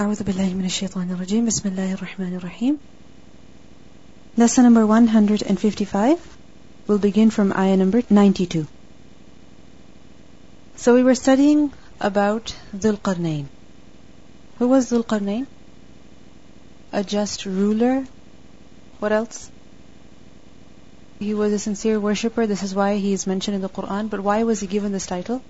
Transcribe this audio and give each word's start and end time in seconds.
أعوذ 0.00 0.22
بالله 0.22 0.54
من 0.54 0.64
الشيطان 0.64 1.10
الرجيم 1.10 1.46
بسم 1.46 1.68
الله 1.68 1.94
الرحمن 1.94 2.36
الرحيم 2.36 2.78
Lesson 4.36 4.62
number 4.62 4.86
155 4.86 6.18
We'll 6.86 6.98
begin 6.98 7.30
from 7.30 7.52
ayah 7.52 7.76
number 7.76 8.02
92 8.10 8.66
So 10.76 10.94
we 10.94 11.02
were 11.02 11.14
studying 11.14 11.72
about 12.00 12.54
Dhul 12.74 12.98
Qarnayn. 12.98 13.46
Who 14.58 14.68
was 14.68 14.90
Dhul 14.90 15.04
Qarnayn? 15.04 15.46
A 16.92 17.02
just 17.02 17.46
ruler. 17.46 18.06
What 19.00 19.12
else? 19.12 19.50
He 21.18 21.32
was 21.32 21.52
a 21.52 21.58
sincere 21.58 21.98
worshipper. 21.98 22.46
This 22.46 22.62
is 22.62 22.74
why 22.74 22.96
he 22.96 23.14
is 23.14 23.26
mentioned 23.26 23.54
in 23.54 23.62
the 23.62 23.68
Quran. 23.70 24.10
But 24.10 24.20
why 24.20 24.42
was 24.44 24.60
he 24.60 24.66
given 24.66 24.92
this 24.92 25.06
title? 25.06 25.42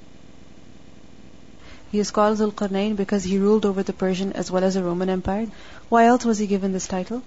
He 1.91 1.99
is 1.99 2.11
called 2.11 2.37
Dhul 2.37 2.53
Qarnayn 2.53 2.95
because 2.95 3.25
he 3.25 3.37
ruled 3.37 3.65
over 3.65 3.83
the 3.83 3.91
Persian 3.91 4.31
as 4.31 4.49
well 4.49 4.63
as 4.63 4.75
the 4.75 4.83
Roman 4.83 5.09
Empire. 5.09 5.47
Why 5.89 6.05
else 6.05 6.23
was 6.23 6.37
he 6.37 6.47
given 6.47 6.71
this 6.71 6.87
title? 6.87 7.21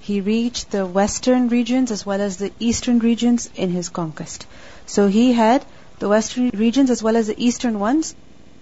He 0.00 0.20
reached 0.22 0.70
the 0.70 0.86
western 0.86 1.48
regions 1.48 1.90
as 1.90 2.06
well 2.06 2.22
as 2.22 2.38
the 2.38 2.52
eastern 2.58 3.00
regions 3.00 3.50
in 3.54 3.70
his 3.70 3.90
conquest. 3.90 4.46
So 4.86 5.08
he 5.08 5.34
had 5.34 5.64
the 5.98 6.08
western 6.08 6.50
regions 6.54 6.90
as 6.90 7.02
well 7.02 7.16
as 7.16 7.26
the 7.26 7.44
eastern 7.44 7.78
ones 7.78 8.14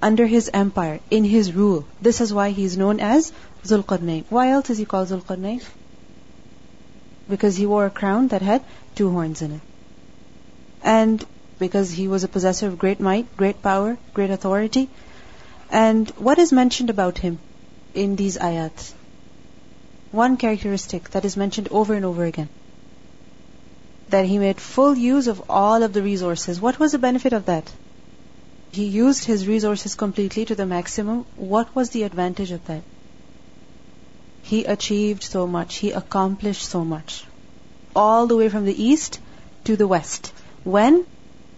under 0.03 0.27
his 0.27 0.51
empire, 0.53 0.99
in 1.11 1.25
his 1.25 1.53
rule. 1.53 1.85
This 2.03 2.21
is 2.21 2.35
why 2.35 2.51
he 2.51 2.65
is 2.65 2.77
known 2.77 2.99
as 2.99 3.33
Zulqarnain. 3.65 4.25
Why 4.31 4.51
else 4.51 4.71
is 4.71 4.79
he 4.79 4.85
called 4.85 5.09
Zulqarnain? 5.09 5.63
Because 7.29 7.57
he 7.57 7.67
wore 7.67 7.87
a 7.87 7.91
crown 7.91 8.29
that 8.29 8.43
had 8.43 8.65
two 8.97 9.11
horns 9.11 9.43
in 9.43 9.53
it. 9.53 9.61
And 10.83 11.25
because 11.61 11.91
he 11.91 12.09
was 12.09 12.25
a 12.25 12.29
possessor 12.37 12.67
of 12.67 12.79
great 12.79 13.01
might, 13.09 13.37
great 13.37 13.63
power, 13.63 13.97
great 14.15 14.31
authority. 14.31 14.89
And 15.71 16.11
what 16.29 16.39
is 16.39 16.53
mentioned 16.53 16.91
about 16.91 17.19
him 17.19 17.39
in 17.95 18.17
these 18.17 18.39
ayats? 18.39 18.93
One 20.11 20.37
characteristic 20.37 21.11
that 21.11 21.25
is 21.25 21.37
mentioned 21.37 21.69
over 21.71 21.95
and 21.95 22.05
over 22.05 22.25
again 22.25 22.49
that 24.11 24.27
he 24.27 24.39
made 24.39 24.61
full 24.61 24.97
use 24.97 25.29
of 25.29 25.43
all 25.49 25.85
of 25.85 25.93
the 25.93 26.03
resources. 26.03 26.61
What 26.61 26.79
was 26.79 26.93
the 26.93 26.99
benefit 26.99 27.33
of 27.33 27.47
that? 27.47 27.73
He 28.73 28.85
used 28.85 29.25
his 29.25 29.47
resources 29.47 29.95
completely 29.95 30.45
to 30.47 30.55
the 30.55 30.67
maximum. 30.67 31.27
What 31.37 31.75
was 31.75 31.91
the 31.91 32.03
advantage 32.05 32.51
of 32.51 32.65
that? 32.67 32.83
He 34.43 34.65
achieved 34.65 35.23
so 35.23 35.47
much. 35.47 35.77
He 35.77 35.93
accomplished 35.93 36.69
so 36.69 36.85
much. 36.85 37.25
All 37.95 38.27
the 38.27 38.37
way 38.37 38.49
from 38.49 38.65
the 38.65 38.83
east 38.91 39.21
to 39.65 39.77
the 39.77 39.87
west. 39.87 40.33
When? 40.65 41.05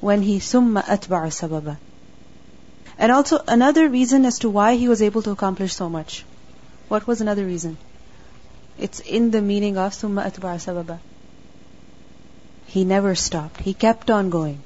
When 0.09 0.23
he 0.23 0.39
summa 0.41 0.83
atba'a 0.83 1.29
sababa. 1.35 1.77
And 2.99 3.13
also 3.13 3.39
another 3.47 3.89
reason 3.89 4.25
as 4.27 4.41
to 4.41 4.51
why 4.51 4.75
he 4.75 4.89
was 4.89 5.01
able 5.01 5.23
to 5.23 5.31
accomplish 5.31 5.75
so 5.75 5.89
much. 5.89 6.25
What 6.89 7.07
was 7.07 7.21
another 7.21 7.45
reason? 7.47 7.77
It's 8.79 8.99
in 9.19 9.31
the 9.31 9.41
meaning 9.41 9.79
of 9.79 9.95
summa 9.95 10.25
atba'a 10.25 10.57
sababa. 10.65 10.99
He 12.67 12.85
never 12.85 13.15
stopped. 13.15 13.61
He 13.61 13.75
kept 13.75 14.11
on 14.11 14.31
going. 14.31 14.61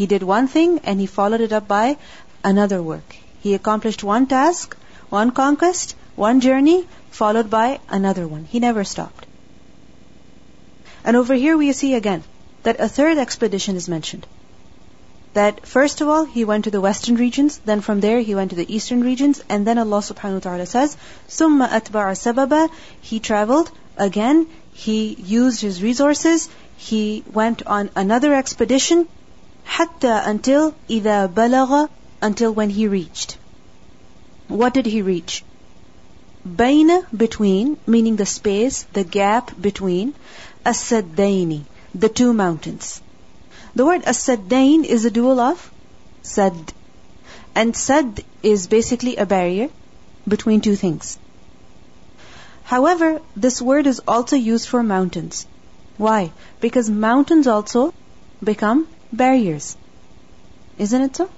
He 0.00 0.06
did 0.06 0.22
one 0.22 0.48
thing 0.48 0.78
and 0.84 0.98
he 0.98 1.06
followed 1.20 1.42
it 1.42 1.52
up 1.52 1.68
by 1.68 1.98
another 2.42 2.82
work. 2.82 3.16
He 3.40 3.54
accomplished 3.54 4.02
one 4.02 4.26
task, 4.26 4.76
one 5.10 5.32
conquest, 5.32 5.96
one 6.16 6.40
journey, 6.40 6.86
followed 7.10 7.50
by 7.50 7.80
another 7.90 8.26
one. 8.26 8.44
He 8.44 8.58
never 8.58 8.84
stopped. 8.84 9.26
And 11.04 11.16
over 11.24 11.34
here 11.34 11.58
we 11.58 11.72
see 11.72 11.94
again 11.94 12.24
that 12.62 12.80
a 12.80 12.88
third 12.88 13.18
expedition 13.18 13.76
is 13.76 13.88
mentioned 13.88 14.26
that 15.34 15.66
first 15.66 16.00
of 16.00 16.08
all 16.08 16.24
he 16.24 16.44
went 16.44 16.64
to 16.64 16.70
the 16.70 16.80
western 16.80 17.16
regions, 17.16 17.58
then 17.64 17.80
from 17.80 18.00
there 18.00 18.20
he 18.20 18.34
went 18.34 18.50
to 18.50 18.56
the 18.56 18.74
eastern 18.74 19.02
regions, 19.02 19.42
and 19.48 19.66
then 19.66 19.78
Allah 19.78 20.00
subhanahu 20.00 20.34
wa 20.34 20.40
ta'ala 20.40 20.66
says, 20.66 20.96
Summa 21.28 21.68
atba'a 21.68 22.16
sababa, 22.22 22.68
he 23.00 23.20
traveled 23.20 23.70
again, 23.96 24.46
he 24.72 25.14
used 25.14 25.60
his 25.60 25.82
resources, 25.82 26.48
he 26.76 27.24
went 27.32 27.62
on 27.66 27.90
another 27.94 28.34
expedition, 28.34 29.06
hatta 29.64 30.22
until 30.24 30.74
ida 30.90 31.30
balaga, 31.32 31.88
until 32.20 32.52
when 32.52 32.70
he 32.70 32.88
reached. 32.88 33.36
What 34.48 34.74
did 34.74 34.86
he 34.86 35.02
reach? 35.02 35.44
Baina 36.46 37.06
between, 37.16 37.78
meaning 37.86 38.16
the 38.16 38.26
space, 38.26 38.84
the 38.92 39.04
gap 39.04 39.52
between, 39.60 40.14
as 40.64 40.88
the 40.88 42.08
two 42.08 42.32
mountains. 42.32 43.00
The 43.74 43.86
word 43.86 44.02
as-saddain 44.04 44.84
is 44.84 45.04
a 45.04 45.10
dual 45.10 45.40
of 45.40 45.70
sad. 46.22 46.72
And 47.54 47.76
sad 47.76 48.22
is 48.42 48.66
basically 48.66 49.16
a 49.16 49.26
barrier 49.26 49.68
between 50.28 50.60
two 50.60 50.76
things. 50.76 51.18
However, 52.64 53.20
this 53.36 53.62
word 53.62 53.86
is 53.86 54.00
also 54.06 54.36
used 54.36 54.68
for 54.68 54.82
mountains. 54.82 55.46
Why? 55.96 56.32
Because 56.60 56.88
mountains 56.90 57.46
also 57.46 57.94
become 58.42 58.88
barriers. 59.12 59.76
Isn't 60.78 61.02
it 61.02 61.16
so? 61.16 61.28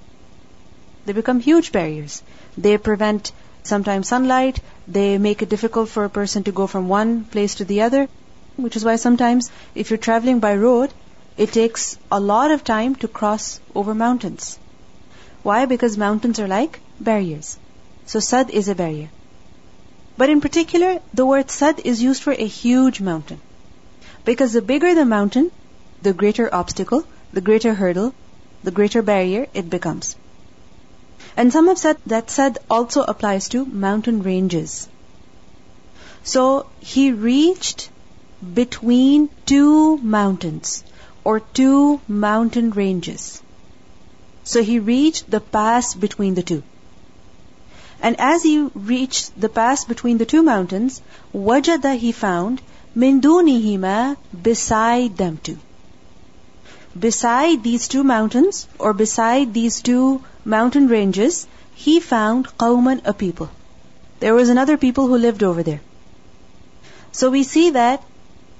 They 1.05 1.13
become 1.13 1.39
huge 1.39 1.71
barriers. 1.71 2.21
They 2.57 2.77
prevent 2.77 3.31
sometimes 3.63 4.07
sunlight. 4.07 4.59
They 4.87 5.17
make 5.17 5.41
it 5.41 5.49
difficult 5.49 5.89
for 5.89 6.03
a 6.03 6.09
person 6.09 6.43
to 6.43 6.51
go 6.51 6.67
from 6.67 6.87
one 6.87 7.25
place 7.25 7.55
to 7.55 7.65
the 7.65 7.81
other. 7.81 8.07
Which 8.55 8.75
is 8.75 8.85
why 8.85 8.95
sometimes 8.95 9.51
if 9.73 9.89
you're 9.89 9.97
traveling 9.97 10.39
by 10.39 10.55
road, 10.55 10.93
it 11.37 11.51
takes 11.51 11.97
a 12.11 12.19
lot 12.19 12.51
of 12.51 12.63
time 12.63 12.95
to 12.95 13.07
cross 13.07 13.59
over 13.73 13.93
mountains. 13.93 14.57
Why? 15.43 15.65
Because 15.65 15.97
mountains 15.97 16.39
are 16.39 16.47
like 16.47 16.79
barriers. 16.99 17.57
So 18.05 18.19
sad 18.19 18.49
is 18.51 18.69
a 18.69 18.75
barrier. 18.75 19.09
But 20.17 20.29
in 20.29 20.39
particular, 20.39 21.01
the 21.13 21.25
word 21.25 21.51
sad 21.51 21.81
is 21.83 22.01
used 22.01 22.23
for 22.23 22.31
a 22.31 22.47
huge 22.47 23.01
mountain. 23.01 23.41
Because 24.23 24.53
the 24.53 24.61
bigger 24.61 24.95
the 24.95 25.05
mountain, 25.05 25.51
the 26.01 26.13
greater 26.13 26.53
obstacle, 26.53 27.03
the 27.33 27.41
greater 27.41 27.73
hurdle, 27.73 28.13
the 28.63 28.71
greater 28.71 29.01
barrier 29.01 29.47
it 29.53 29.69
becomes. 29.69 30.15
And 31.35 31.51
some 31.51 31.67
have 31.67 31.77
said 31.77 31.97
that 32.05 32.29
sad 32.29 32.59
also 32.69 33.03
applies 33.03 33.49
to 33.49 33.65
mountain 33.65 34.23
ranges. 34.23 34.87
So 36.23 36.67
he 36.79 37.11
reached 37.11 37.89
between 38.53 39.29
two 39.45 39.97
mountains 39.97 40.83
or 41.25 41.39
two 41.59 41.99
mountain 42.07 42.69
ranges. 42.79 43.41
So 44.45 44.63
he 44.63 44.79
reached 44.79 45.29
the 45.29 45.41
pass 45.41 45.93
between 46.05 46.35
the 46.35 46.43
two. 46.43 46.61
And 48.01 48.19
as 48.19 48.43
he 48.43 48.59
reached 48.91 49.39
the 49.39 49.49
pass 49.49 49.83
between 49.85 50.19
the 50.19 50.31
two 50.33 50.43
mountains, 50.43 51.01
wajada 51.33 51.97
he 51.97 52.11
found 52.11 52.61
min 53.03 53.21
dunihima 53.21 54.17
beside 54.49 55.17
them 55.17 55.39
two. 55.41 55.57
Beside 57.07 57.63
these 57.63 57.87
two 57.87 58.03
mountains 58.03 58.67
or 58.79 58.93
beside 58.93 59.53
these 59.53 59.81
two 59.81 60.21
mountain 60.45 60.87
ranges, 60.87 61.45
he 61.73 61.99
found 61.99 62.47
qawman 62.57 63.01
a 63.03 63.13
people. 63.13 63.49
There 64.19 64.35
was 64.35 64.49
another 64.49 64.77
people 64.77 65.07
who 65.07 65.17
lived 65.17 65.43
over 65.43 65.63
there. 65.63 65.81
So 67.11 67.31
we 67.31 67.43
see 67.43 67.71
that 67.71 68.03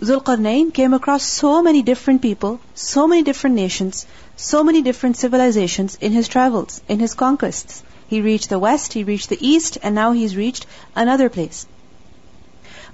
Zulqarnain 0.01 0.73
came 0.73 0.93
across 0.93 1.23
so 1.23 1.63
many 1.63 1.81
different 1.81 2.21
people, 2.21 2.59
so 2.73 3.07
many 3.07 3.23
different 3.23 3.55
nations, 3.55 4.05
so 4.35 4.61
many 4.61 4.81
different 4.81 5.15
civilizations 5.15 5.97
in 6.01 6.11
his 6.11 6.27
travels, 6.27 6.81
in 6.89 6.99
his 6.99 7.13
conquests. 7.13 7.81
He 8.07 8.19
reached 8.21 8.49
the 8.49 8.59
west, 8.59 8.91
he 8.91 9.05
reached 9.05 9.29
the 9.29 9.47
east, 9.47 9.77
and 9.81 9.95
now 9.95 10.11
he's 10.11 10.35
reached 10.35 10.65
another 10.95 11.29
place. 11.29 11.65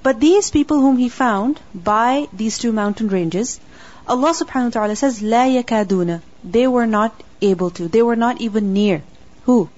But 0.03 0.19
these 0.19 0.51
people 0.51 0.79
whom 0.79 0.97
he 0.97 1.09
found 1.09 1.59
by 1.73 2.27
these 2.31 2.59
two 2.59 2.71
mountain 2.71 3.07
ranges, 3.07 3.59
Allah 4.07 4.33
subhanahu 4.33 4.65
wa 4.65 4.81
ta'ala 4.81 4.95
says, 4.95 5.21
La 5.21 5.45
yakaduna. 5.45 6.21
They 6.43 6.67
were 6.67 6.87
not 6.87 7.23
able 7.41 7.71
to. 7.71 7.87
They 7.87 8.03
were 8.03 8.15
not 8.15 8.41
even 8.41 8.73
near. 8.73 9.03
Who? 9.45 9.69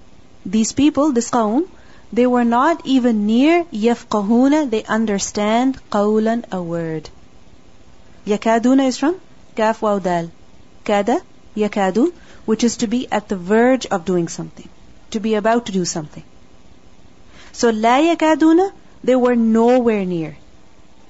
These 0.45 0.73
people, 0.73 1.13
this 1.13 1.31
qawm, 1.31 1.68
they 2.12 2.27
were 2.27 2.45
not 2.45 2.86
even 2.86 3.25
near 3.25 3.63
yafqahuna. 3.65 4.69
They 4.69 4.83
understand 4.83 5.80
qawlan, 5.89 6.45
a 6.51 6.62
word. 6.62 7.09
Yakaduna 8.25 8.87
is 8.87 8.97
from 8.97 9.19
kaf 9.55 9.81
waw 9.81 9.99
dal. 9.99 10.29
Kada, 10.85 11.21
yakadu, 11.55 12.13
which 12.45 12.63
is 12.63 12.77
to 12.77 12.87
be 12.87 13.07
at 13.11 13.27
the 13.27 13.35
verge 13.35 13.85
of 13.87 14.05
doing 14.05 14.27
something. 14.27 14.69
To 15.11 15.19
be 15.19 15.33
about 15.35 15.65
to 15.65 15.71
do 15.71 15.83
something. 15.85 16.23
So 17.51 17.69
la 17.69 17.97
yakaduna, 17.99 18.71
they 19.03 19.15
were 19.15 19.35
nowhere 19.35 20.05
near. 20.05 20.37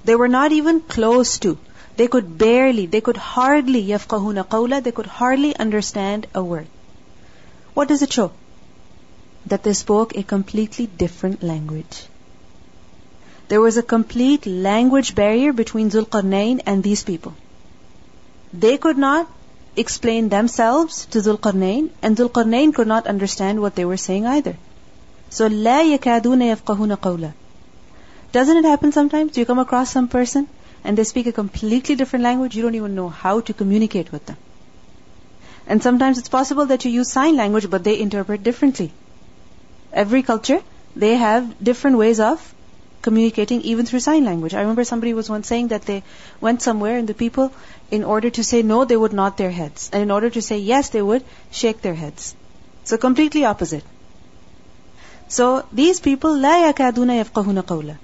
They 0.03 0.15
were 0.15 0.27
not 0.27 0.51
even 0.51 0.81
close 0.81 1.37
to. 1.39 1.57
They 1.95 2.07
could 2.07 2.37
barely, 2.37 2.87
they 2.87 3.01
could 3.01 3.17
hardly 3.17 3.85
yafqahuna 3.85 4.47
qawla, 4.47 4.81
they 4.83 4.91
could 4.91 5.05
hardly 5.05 5.55
understand 5.55 6.27
a 6.33 6.43
word. 6.43 6.67
What 7.75 7.87
does 7.87 8.01
it 8.01 8.11
show? 8.11 8.31
That 9.45 9.63
they 9.63 9.73
spoke 9.73 10.15
a 10.15 10.23
completely 10.23 10.87
different 10.87 11.43
language 11.43 12.07
There 13.48 13.60
was 13.60 13.76
a 13.76 13.82
complete 13.82 14.46
language 14.46 15.14
barrier 15.14 15.52
between 15.52 15.90
Zulqarnain 15.90 16.60
and 16.66 16.82
these 16.82 17.02
people. 17.02 17.34
They 18.52 18.76
could 18.76 18.98
not 18.98 19.28
explain 19.76 20.28
themselves 20.28 21.06
to 21.06 21.20
Zulqarnain, 21.20 21.90
and 22.02 22.16
Zulqarnain 22.16 22.74
could 22.74 22.86
not 22.86 23.06
understand 23.06 23.60
what 23.60 23.74
they 23.74 23.84
were 23.84 23.96
saying 23.96 24.26
either. 24.26 24.56
So 25.30 25.48
لا 25.48 25.82
يكادون 25.98 26.42
يفقهون 26.42 26.96
قولا. 26.96 27.32
Doesn't 28.32 28.56
it 28.56 28.64
happen 28.64 28.92
sometimes? 28.92 29.38
You 29.38 29.46
come 29.46 29.58
across 29.58 29.90
some 29.90 30.08
person 30.08 30.48
and 30.84 30.96
they 30.96 31.04
speak 31.04 31.26
a 31.26 31.32
completely 31.32 31.94
different 31.94 32.22
language, 32.22 32.54
you 32.56 32.62
don't 32.62 32.74
even 32.74 32.94
know 32.94 33.08
how 33.08 33.40
to 33.40 33.52
communicate 33.52 34.12
with 34.12 34.26
them. 34.26 34.36
And 35.66 35.82
sometimes 35.82 36.18
it's 36.18 36.28
possible 36.28 36.66
that 36.66 36.84
you 36.84 36.90
use 36.90 37.10
sign 37.10 37.36
language, 37.36 37.68
but 37.68 37.84
they 37.84 37.98
interpret 37.98 38.42
differently. 38.42 38.92
Every 39.92 40.22
culture, 40.22 40.62
they 40.96 41.14
have 41.16 41.62
different 41.62 41.98
ways 41.98 42.20
of 42.20 42.54
communicating 43.02 43.60
even 43.62 43.86
through 43.86 44.00
sign 44.00 44.24
language. 44.24 44.54
I 44.54 44.60
remember 44.60 44.84
somebody 44.84 45.14
was 45.14 45.30
once 45.30 45.46
saying 45.46 45.68
that 45.68 45.82
they 45.82 46.02
went 46.40 46.62
somewhere 46.62 46.96
and 46.98 47.08
the 47.08 47.14
people, 47.14 47.52
in 47.90 48.04
order 48.04 48.30
to 48.30 48.44
say 48.44 48.62
no, 48.62 48.84
they 48.84 48.96
would 48.96 49.12
nod 49.12 49.36
their 49.36 49.50
heads. 49.50 49.88
And 49.92 50.02
in 50.02 50.10
order 50.10 50.30
to 50.30 50.42
say 50.42 50.58
yes, 50.58 50.90
they 50.90 51.02
would 51.02 51.24
shake 51.50 51.80
their 51.80 51.94
heads. 51.94 52.34
So 52.84 52.96
completely 52.96 53.44
opposite. 53.44 53.84
So 55.28 55.64
these 55.72 56.00
people, 56.00 56.30
لا 56.30 56.72
يكادون 56.72 57.24
يفقهون 57.24 57.60
قولا. 57.66 57.96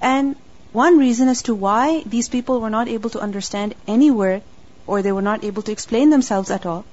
And 0.00 0.36
one 0.72 0.98
reason 0.98 1.28
as 1.28 1.42
to 1.42 1.54
why 1.54 2.02
these 2.04 2.28
people 2.28 2.60
were 2.60 2.70
not 2.70 2.88
able 2.88 3.10
to 3.10 3.20
understand 3.20 3.74
any 3.88 4.10
word 4.10 4.42
or 4.86 5.02
they 5.02 5.12
were 5.12 5.22
not 5.22 5.42
able 5.42 5.62
to 5.62 5.72
explain 5.72 6.10
themselves 6.10 6.50
at 6.50 6.66
all 6.66 6.84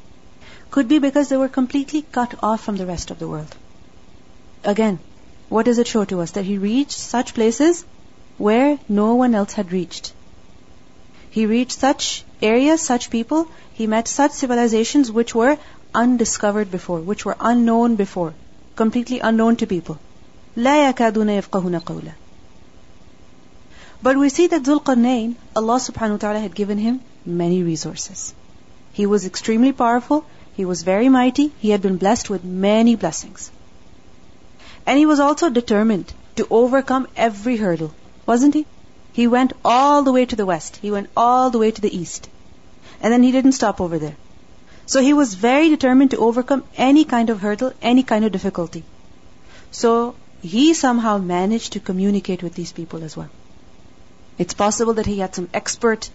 could 0.72 0.88
be 0.88 1.00
because 1.00 1.30
they 1.30 1.38
were 1.38 1.50
completely 1.50 2.02
cut 2.02 2.34
off 2.42 2.64
from 2.64 2.78
the 2.78 2.86
rest 2.86 3.12
of 3.12 3.20
the 3.20 3.28
world. 3.28 3.56
Again, 4.64 5.00
what 5.50 5.66
does 5.66 5.78
it 5.78 5.88
show 5.88 6.06
to 6.06 6.22
us? 6.22 6.32
That 6.32 6.46
he 6.46 6.58
reached 6.58 6.98
such 6.98 7.34
places 7.34 7.86
where 8.38 8.80
no 8.90 9.16
one 9.16 9.36
else 9.36 9.54
had 9.54 9.72
reached. 9.72 10.14
He 11.30 11.46
reached 11.46 11.80
such 11.80 12.24
areas, 12.42 12.82
such 12.82 13.10
people, 13.10 13.48
he 13.74 13.88
met 13.88 14.08
such 14.08 14.32
civilizations 14.32 15.12
which 15.12 15.34
were 15.36 15.58
undiscovered 15.94 16.72
before, 16.72 17.00
which 17.00 17.26
were 17.26 17.38
unknown 17.40 17.96
before, 17.96 18.34
completely 18.76 19.20
unknown 19.20 19.56
to 19.58 19.68
people. 19.68 20.00
لا 20.58 20.92
يكادون 20.92 21.30
يفقهون 21.30 21.80
قولا 21.80 22.14
but 24.04 24.18
we 24.18 24.28
see 24.28 24.48
that 24.48 24.64
Dhul 24.64 24.84
Qarnayn, 24.84 25.36
Allah 25.56 25.80
subhanahu 25.80 26.12
wa 26.12 26.18
ta'ala 26.18 26.40
had 26.40 26.54
given 26.54 26.78
him 26.78 27.00
many 27.26 27.64
resources. 27.64 28.34
He 28.92 29.06
was 29.06 29.26
extremely 29.26 29.72
powerful, 29.72 30.26
he 30.54 30.66
was 30.66 30.84
very 30.84 31.08
mighty, 31.08 31.54
he 31.60 31.70
had 31.70 31.82
been 31.82 31.96
blessed 31.96 32.30
with 32.30 32.44
many 32.44 32.96
blessings. 32.98 33.50
And 34.89 34.99
he 34.99 35.05
was 35.05 35.21
also 35.21 35.51
determined 35.51 36.13
to 36.37 36.47
overcome 36.59 37.09
every 37.15 37.57
hurdle, 37.59 37.93
wasn't 38.25 38.55
he? 38.55 38.65
He 39.13 39.27
went 39.27 39.53
all 39.63 40.03
the 40.03 40.13
way 40.13 40.25
to 40.25 40.37
the 40.37 40.47
west, 40.47 40.79
he 40.85 40.91
went 40.91 41.11
all 41.15 41.51
the 41.51 41.59
way 41.59 41.71
to 41.71 41.83
the 41.83 41.95
east. 41.95 42.29
And 43.03 43.13
then 43.13 43.23
he 43.23 43.31
didn't 43.31 43.53
stop 43.53 43.83
over 43.83 43.99
there. 43.99 44.17
So 44.87 45.03
he 45.03 45.13
was 45.13 45.35
very 45.35 45.69
determined 45.69 46.13
to 46.13 46.23
overcome 46.29 46.65
any 46.87 47.05
kind 47.05 47.29
of 47.29 47.41
hurdle, 47.41 47.75
any 47.83 48.03
kind 48.03 48.25
of 48.25 48.33
difficulty. 48.33 48.83
So 49.73 50.15
he 50.41 50.73
somehow 50.73 51.19
managed 51.19 51.75
to 51.75 51.81
communicate 51.91 52.43
with 52.43 52.55
these 52.55 52.73
people 52.73 53.05
as 53.05 53.15
well. 53.15 53.29
It's 54.39 54.55
possible 54.55 54.95
that 54.95 55.13
he 55.13 55.19
had 55.19 55.35
some 55.35 55.51
expert 55.53 56.09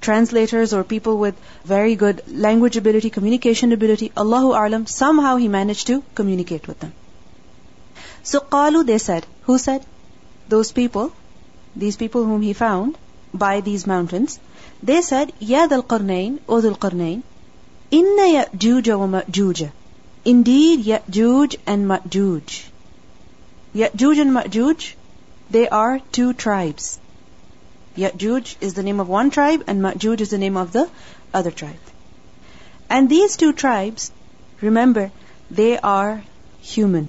translators 0.00 0.72
or 0.72 0.84
people 0.84 1.18
with 1.18 1.34
very 1.64 1.96
good 1.96 2.22
language 2.48 2.76
ability, 2.76 3.10
communication 3.10 3.72
ability. 3.72 4.12
Allahu 4.16 4.56
A'lam, 4.62 4.88
somehow 4.88 5.36
he 5.36 5.48
managed 5.48 5.88
to 5.88 6.02
communicate 6.14 6.68
with 6.68 6.78
them. 6.78 6.92
So 8.30 8.38
qalu, 8.38 8.86
they 8.86 8.98
said. 8.98 9.26
Who 9.46 9.58
said? 9.58 9.84
Those 10.48 10.70
people, 10.70 11.12
these 11.74 11.96
people 11.96 12.24
whom 12.24 12.42
he 12.42 12.52
found 12.52 12.96
by 13.34 13.60
these 13.60 13.86
mountains, 13.88 14.38
they 14.82 15.02
said, 15.02 15.32
Ya 15.40 15.66
Dhul 15.66 15.84
Qarnayn, 15.92 16.38
O 16.48 16.60
Dhul 16.60 16.78
Qarnayn, 16.84 17.24
Inna 17.90 18.28
Ya'juj. 18.36 19.72
Indeed, 20.24 20.84
Ya'juj 20.84 21.58
and 21.66 21.90
Ma'juj. 21.90 22.62
Ya'juj 23.74 24.22
and 24.22 24.32
Ma'juj, 24.38 24.94
they 25.50 25.68
are 25.68 26.00
two 26.12 26.32
tribes. 26.32 26.98
Ya'juj 27.96 28.56
is 28.60 28.74
the 28.74 28.84
name 28.84 29.00
of 29.00 29.08
one 29.08 29.30
tribe 29.30 29.64
and 29.66 29.82
Ma'juj 29.82 30.20
is 30.20 30.30
the 30.30 30.44
name 30.46 30.56
of 30.56 30.72
the 30.72 30.88
other 31.34 31.50
tribe. 31.50 31.94
And 32.88 33.08
these 33.08 33.36
two 33.36 33.52
tribes, 33.52 34.12
remember, 34.60 35.10
they 35.50 35.78
are 35.78 36.22
human. 36.60 37.08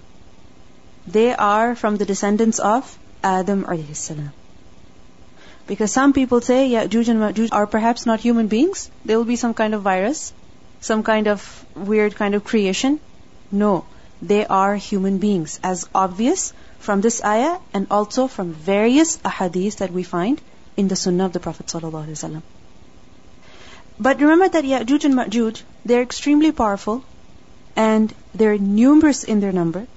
They 1.07 1.33
are 1.35 1.75
from 1.75 1.97
the 1.97 2.05
descendants 2.05 2.59
of 2.59 2.97
Adam 3.23 3.63
alayhi 3.63 3.95
salam. 3.95 4.31
Because 5.67 5.91
some 5.91 6.13
people 6.13 6.41
say 6.41 6.69
Ya'juj 6.69 7.07
and 7.09 7.19
Ma'juj 7.19 7.49
are 7.51 7.65
perhaps 7.65 8.05
not 8.05 8.19
human 8.19 8.47
beings. 8.47 8.89
They 9.05 9.15
will 9.15 9.25
be 9.25 9.35
some 9.35 9.53
kind 9.53 9.73
of 9.73 9.81
virus, 9.81 10.33
some 10.79 11.03
kind 11.03 11.27
of 11.27 11.65
weird 11.75 12.15
kind 12.15 12.35
of 12.35 12.43
creation. 12.43 12.99
No, 13.51 13.85
they 14.21 14.45
are 14.45 14.75
human 14.75 15.17
beings, 15.17 15.59
as 15.63 15.87
obvious 15.93 16.53
from 16.79 17.01
this 17.01 17.23
ayah 17.23 17.57
and 17.73 17.87
also 17.89 18.27
from 18.27 18.53
various 18.53 19.17
ahadith 19.17 19.77
that 19.77 19.91
we 19.91 20.03
find 20.03 20.41
in 20.77 20.87
the 20.87 20.95
sunnah 20.95 21.25
of 21.25 21.33
the 21.33 21.39
Prophet. 21.39 21.73
But 23.99 24.19
remember 24.19 24.49
that 24.49 24.63
Ya'juj 24.63 25.05
and 25.05 25.15
Ma'juj, 25.15 25.63
they're 25.85 26.01
extremely 26.01 26.51
powerful 26.51 27.03
and 27.75 28.13
they're 28.33 28.57
numerous 28.57 29.23
in 29.23 29.39
their 29.39 29.51
number 29.51 29.87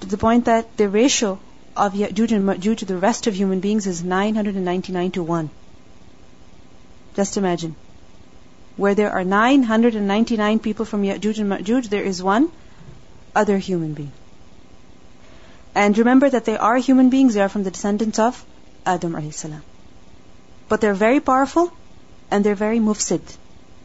to 0.00 0.06
the 0.06 0.18
point 0.18 0.46
that 0.46 0.76
the 0.76 0.88
ratio 0.88 1.38
of 1.76 1.94
Ma'juj 1.94 2.78
to 2.78 2.84
the 2.84 2.96
rest 2.96 3.26
of 3.26 3.34
human 3.34 3.60
beings 3.60 3.86
is 3.86 4.02
999 4.02 5.10
to 5.12 5.22
1. 5.22 5.50
Just 7.16 7.36
imagine. 7.36 7.76
Where 8.76 8.94
there 8.94 9.10
are 9.10 9.24
999 9.24 10.58
people 10.58 10.84
from 10.84 11.02
Ya'juj 11.02 11.38
and 11.38 11.50
Ma'juj, 11.50 11.88
there 11.88 12.02
is 12.02 12.22
one 12.22 12.50
other 13.34 13.58
human 13.58 13.94
being. 13.94 14.12
And 15.74 15.96
remember 15.96 16.28
that 16.28 16.44
they 16.44 16.56
are 16.56 16.76
human 16.76 17.10
beings, 17.10 17.34
they 17.34 17.42
are 17.42 17.48
from 17.48 17.62
the 17.62 17.70
descendants 17.70 18.18
of 18.18 18.44
Adam 18.84 19.12
alayhi 19.12 19.34
salam. 19.34 19.62
But 20.68 20.80
they're 20.80 20.94
very 20.94 21.20
powerful 21.20 21.72
and 22.30 22.44
they're 22.44 22.54
very 22.54 22.78
mufsid. 22.78 23.20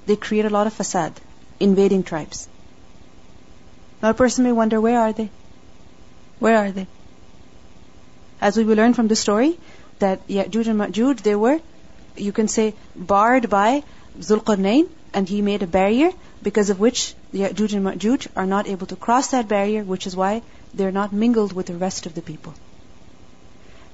They 0.06 0.16
create 0.16 0.46
a 0.46 0.50
lot 0.50 0.68
of 0.68 0.74
fasad, 0.74 1.14
invading 1.60 2.04
tribes. 2.04 2.48
Now 4.02 4.12
a 4.12 4.14
person 4.14 4.44
may 4.44 4.52
wonder, 4.52 4.80
where 4.82 5.00
are 5.00 5.14
they? 5.14 5.30
Where 6.46 6.58
are 6.58 6.72
they? 6.72 6.86
As 8.40 8.56
we 8.56 8.66
will 8.66 8.76
learn 8.76 8.94
from 8.94 9.08
the 9.08 9.16
story, 9.16 9.58
that 9.98 10.28
Ya'juj 10.28 10.68
and 10.68 10.80
Ma'juj, 10.80 11.24
they 11.24 11.34
were, 11.34 11.60
you 12.16 12.32
can 12.40 12.48
say, 12.48 12.76
barred 12.96 13.50
by 13.50 13.82
Zulqarnain, 14.20 14.88
and 15.12 15.28
he 15.28 15.42
made 15.42 15.64
a 15.64 15.72
barrier 15.76 16.12
because 16.44 16.70
of 16.70 16.80
which 16.80 17.16
Ya'juj 17.34 17.74
and 17.74 17.84
Ma'juj 17.88 18.28
are 18.36 18.46
not 18.46 18.68
able 18.68 18.86
to 18.94 18.96
cross 19.08 19.32
that 19.32 19.48
barrier, 19.48 19.84
which 19.84 20.06
is 20.06 20.16
why 20.16 20.44
they're 20.76 20.92
not 20.92 21.12
mingled 21.26 21.52
with 21.52 21.66
the 21.66 21.82
rest 21.88 22.06
of 22.06 22.14
the 22.14 22.22
people. 22.22 22.54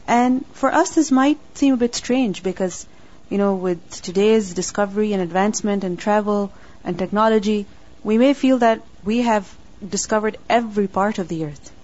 And 0.05 0.45
for 0.61 0.73
us, 0.83 0.93
this 0.93 1.09
might 1.09 1.39
seem 1.57 1.73
a 1.75 1.83
bit 1.87 1.95
strange 1.95 2.43
because, 2.43 2.85
you 3.29 3.37
know, 3.37 3.55
with 3.55 4.01
today's 4.01 4.53
discovery 4.53 5.13
and 5.13 5.21
advancement 5.31 5.85
and 5.85 5.97
travel 5.97 6.51
and 6.83 6.99
technology, 6.99 7.65
we 8.03 8.17
may 8.17 8.33
feel 8.33 8.57
that 8.57 8.81
we 9.05 9.21
have 9.33 9.59
discovered 9.99 10.37
every 10.49 10.89
part 10.89 11.17
of 11.17 11.29
the 11.29 11.45
earth. 11.45 11.77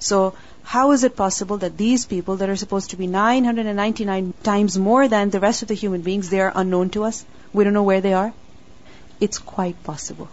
So 0.00 0.34
how 0.62 0.92
is 0.92 1.04
it 1.04 1.14
possible 1.14 1.58
that 1.58 1.76
these 1.76 2.06
people 2.06 2.36
that 2.36 2.48
are 2.48 2.56
supposed 2.56 2.90
to 2.90 2.96
be 2.96 3.06
999 3.06 4.34
times 4.42 4.78
more 4.78 5.06
than 5.08 5.30
the 5.30 5.40
rest 5.40 5.62
of 5.62 5.68
the 5.68 5.74
human 5.74 6.00
beings, 6.00 6.30
they 6.30 6.40
are 6.40 6.52
unknown 6.54 6.90
to 6.90 7.04
us? 7.04 7.24
We 7.52 7.64
don't 7.64 7.74
know 7.74 7.82
where 7.82 8.00
they 8.00 8.14
are? 8.14 8.32
It's 9.20 9.38
quite 9.38 9.82
possible. 9.84 10.28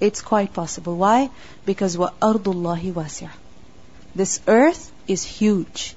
It's 0.00 0.22
quite 0.22 0.52
possible. 0.52 0.96
Why? 0.96 1.30
Because 1.66 1.98
wa 1.98 2.10
ardullahi. 2.22 3.28
This 4.14 4.40
earth 4.46 4.92
is 5.08 5.24
huge. 5.24 5.96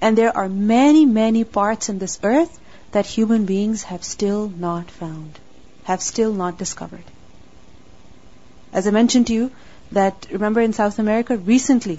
And 0.00 0.18
there 0.18 0.36
are 0.36 0.48
many, 0.48 1.06
many 1.06 1.44
parts 1.44 1.88
in 1.88 1.98
this 1.98 2.18
earth 2.22 2.58
that 2.92 3.06
human 3.06 3.46
beings 3.46 3.84
have 3.84 4.04
still 4.04 4.48
not 4.48 4.90
found, 4.90 5.38
have 5.84 6.02
still 6.02 6.32
not 6.32 6.58
discovered. 6.58 7.04
As 8.72 8.86
I 8.86 8.90
mentioned 8.90 9.28
to 9.28 9.34
you, 9.34 9.50
that 9.92 10.26
remember 10.30 10.60
in 10.60 10.72
South 10.72 10.98
America, 10.98 11.36
recently, 11.36 11.98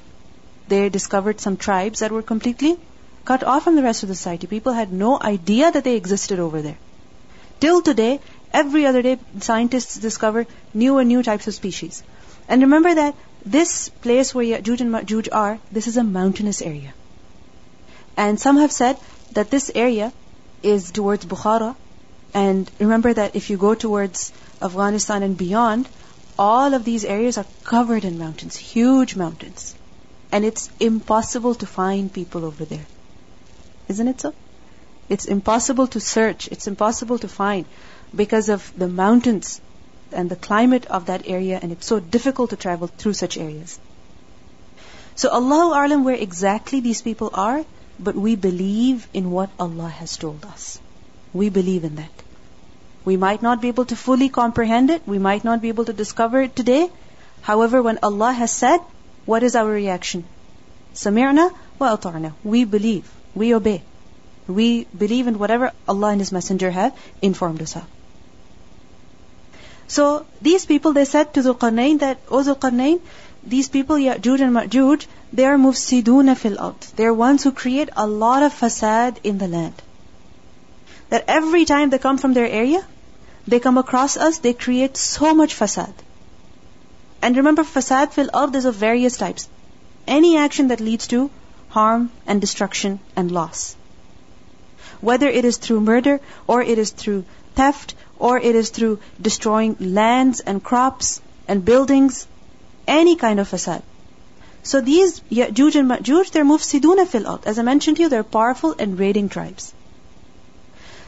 they 0.68 0.90
discovered 0.90 1.42
some 1.42 1.58
tribes 1.58 2.00
that 2.00 2.12
were 2.12 2.22
completely 2.22 2.78
cut 3.26 3.44
off 3.44 3.64
from 3.64 3.76
the 3.76 3.84
rest 3.84 4.04
of 4.04 4.10
the 4.10 4.16
society. 4.16 4.48
People 4.48 4.74
had 4.74 4.92
no 4.92 5.20
idea 5.22 5.72
that 5.72 5.84
they 5.84 5.96
existed 5.96 6.40
over 6.40 6.62
there. 6.62 6.78
Till 7.60 7.82
today, 7.82 8.20
every 8.54 8.86
other 8.86 9.02
day, 9.02 9.18
scientists 9.40 9.98
discover 9.98 10.48
new 10.74 10.98
and 10.98 11.08
new 11.08 11.22
types 11.22 11.48
of 11.48 11.54
species. 11.54 12.02
And 12.48 12.62
remember 12.64 12.96
that 12.96 13.16
this 13.46 13.90
place 13.90 14.34
where 14.34 14.46
Ya'juj 14.46 14.82
and 14.82 14.92
Ma'juj 14.92 15.30
are, 15.32 15.60
this 15.72 15.88
is 15.88 15.98
a 15.98 16.04
mountainous 16.04 16.62
area. 16.62 16.94
And 18.18 18.40
some 18.40 18.58
have 18.58 18.72
said 18.72 18.98
that 19.34 19.50
this 19.50 19.72
area 19.74 20.12
is 20.64 20.92
towards 20.92 21.26
Bukhara. 21.26 21.76
And 22.34 22.70
remember 22.80 23.14
that 23.14 23.36
if 23.36 23.50
you 23.50 23.58
go 23.58 23.76
towards 23.76 24.32
Afghanistan 24.62 25.24
and 25.24 25.38
beyond, 25.38 25.88
all 26.38 26.74
of 26.74 26.84
these 26.84 27.06
areas 27.06 27.38
are 27.38 27.46
covered 27.64 28.06
in 28.06 28.18
mountains, 28.18 28.56
huge 28.58 29.16
mountains. 29.16 29.76
And 30.32 30.46
it's 30.46 30.70
impossible 30.80 31.56
to 31.56 31.66
find 31.66 32.12
people 32.12 32.46
over 32.46 32.66
there. 32.66 32.86
Isn't 33.88 34.08
it 34.08 34.22
so? 34.22 34.34
It's 35.10 35.26
impossible 35.26 35.88
to 35.88 36.00
search, 36.00 36.48
it's 36.48 36.68
impossible 36.68 37.20
to 37.20 37.28
find 37.28 37.66
because 38.16 38.50
of 38.50 38.72
the 38.78 38.88
mountains 38.88 39.60
and 40.12 40.30
the 40.30 40.36
climate 40.36 40.86
of 40.86 41.08
that 41.08 41.28
area, 41.28 41.60
and 41.62 41.72
it's 41.72 41.86
so 41.86 42.00
difficult 42.00 42.52
to 42.52 42.56
travel 42.56 42.88
through 42.88 43.14
such 43.14 43.38
areas. 43.38 43.80
So 45.16 45.30
Allahu 45.30 45.74
A'lam 45.74 46.04
where 46.04 46.16
exactly 46.16 46.80
these 46.80 47.02
people 47.02 47.30
are, 47.34 47.66
but 48.00 48.16
we 48.16 48.36
believe 48.36 49.08
in 49.14 49.32
what 49.32 49.50
Allah 49.60 49.90
has 49.90 50.18
told 50.18 50.46
us. 50.46 50.80
We 51.34 51.50
believe 51.50 51.84
in 51.84 51.96
that. 51.96 52.21
We 53.04 53.18
might 53.18 53.42
not 53.42 53.62
be 53.62 53.68
able 53.68 53.86
to 53.86 53.96
fully 53.96 54.30
comprehend 54.30 54.90
it, 54.90 55.08
we 55.08 55.20
might 55.20 55.44
not 55.44 55.62
be 55.62 55.70
able 55.70 55.86
to 55.86 55.94
discover 55.94 56.42
it 56.42 56.56
today. 56.56 56.90
However, 57.42 57.82
when 57.82 58.00
Allah 58.04 58.32
has 58.32 58.52
said, 58.52 58.80
what 59.26 59.44
is 59.44 59.56
our 59.56 59.70
reaction? 59.70 60.26
Sami'na 60.94 61.52
wa 61.80 61.96
ata'na. 61.96 62.34
We 62.44 62.66
believe, 62.66 63.10
we 63.34 63.56
obey. 63.56 63.82
We 64.48 64.86
believe 64.98 65.28
in 65.28 65.40
whatever 65.40 65.72
Allah 65.88 66.10
and 66.10 66.22
His 66.22 66.32
Messenger 66.32 66.72
have 66.72 66.96
informed 67.22 67.62
us 67.62 67.76
of. 67.76 67.86
So 69.88 70.26
these 70.42 70.66
people, 70.66 70.94
they 70.94 71.06
said 71.06 71.34
to 71.34 71.42
Zulqarnain 71.42 72.00
that, 72.00 72.20
O 72.30 72.44
Zulqarnain, 72.44 73.02
these 73.44 73.70
people, 73.70 73.96
Ya'juj 73.98 74.42
and 74.42 74.56
Ma'juj, 74.56 75.06
they 75.34 75.46
are 75.46 75.58
mufsiduna 75.58 76.38
fil 76.38 76.60
ard. 76.60 76.76
They 76.96 77.06
are 77.06 77.14
ones 77.14 77.44
who 77.44 77.52
create 77.52 77.90
a 77.96 78.08
lot 78.08 78.44
of 78.44 78.54
fasad 78.54 79.18
in 79.24 79.38
the 79.38 79.48
land. 79.48 79.74
That 81.12 81.26
every 81.28 81.66
time 81.66 81.90
they 81.90 81.98
come 82.00 82.18
from 82.18 82.34
their 82.34 82.48
area, 82.48 82.84
they 83.46 83.60
come 83.60 83.78
across 83.78 84.16
us, 84.18 84.38
they 84.40 84.54
create 84.54 84.98
so 84.98 85.34
much 85.34 85.56
fasad. 85.56 85.94
And 87.22 87.38
remember, 87.38 87.64
fasad 87.64 88.14
fil 88.14 88.30
ard 88.34 88.56
is 88.56 88.66
of 88.66 88.76
various 88.84 89.18
types. 89.18 89.50
Any 90.08 90.38
action 90.38 90.70
that 90.70 90.80
leads 90.80 91.08
to 91.08 91.30
harm 91.70 92.12
and 92.26 92.40
destruction 92.40 93.00
and 93.16 93.30
loss. 93.30 93.76
Whether 95.10 95.28
it 95.28 95.44
is 95.44 95.58
through 95.58 95.82
murder, 95.82 96.20
or 96.48 96.62
it 96.62 96.78
is 96.86 96.92
through 96.92 97.26
theft, 97.56 97.94
or 98.18 98.38
it 98.38 98.56
is 98.56 98.70
through 98.70 99.00
destroying 99.30 99.76
lands 99.80 100.40
and 100.40 100.64
crops 100.64 101.20
and 101.48 101.66
buildings, 101.66 102.26
any 102.88 103.18
kind 103.18 103.40
of 103.42 103.50
fasad. 103.50 103.84
So 104.64 104.80
these 104.80 105.20
Ya'juj 105.42 105.76
and 105.76 105.92
Ma'juj, 105.92 106.32
they're 106.32 106.46
mufsiduna 106.46 107.06
fil. 107.06 107.40
As 107.46 107.60
I 107.60 107.64
mentioned 107.64 107.98
to 107.98 108.04
you, 108.04 108.10
they're 108.10 108.24
powerful 108.40 108.76
and 108.80 108.98
raiding 108.98 109.30
tribes. 109.38 109.74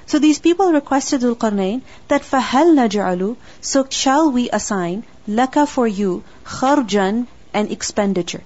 So 0.06 0.18
these 0.18 0.38
people 0.38 0.72
requested 0.72 1.20
Dhul 1.20 1.82
that 2.08 2.22
فَهَلْ 2.22 2.74
نَجْعَلُ 2.78 3.36
So 3.60 3.86
shall 3.90 4.30
we 4.30 4.48
assign 4.50 5.04
laka 5.28 5.68
for 5.68 5.86
you 5.86 6.24
kharjan 6.44 7.26
an 7.52 7.68
expenditure. 7.68 8.42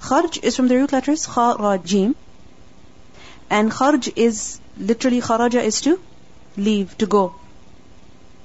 Kharj 0.00 0.42
is 0.42 0.56
from 0.56 0.68
the 0.68 0.76
root 0.76 0.92
letters 0.92 1.26
kharajim. 1.26 2.14
And 3.50 3.70
kharj 3.70 4.12
is 4.16 4.60
literally 4.78 5.20
kharaja 5.20 5.62
is 5.62 5.80
to 5.82 5.98
leave, 6.56 6.96
to 6.98 7.06
go. 7.06 7.34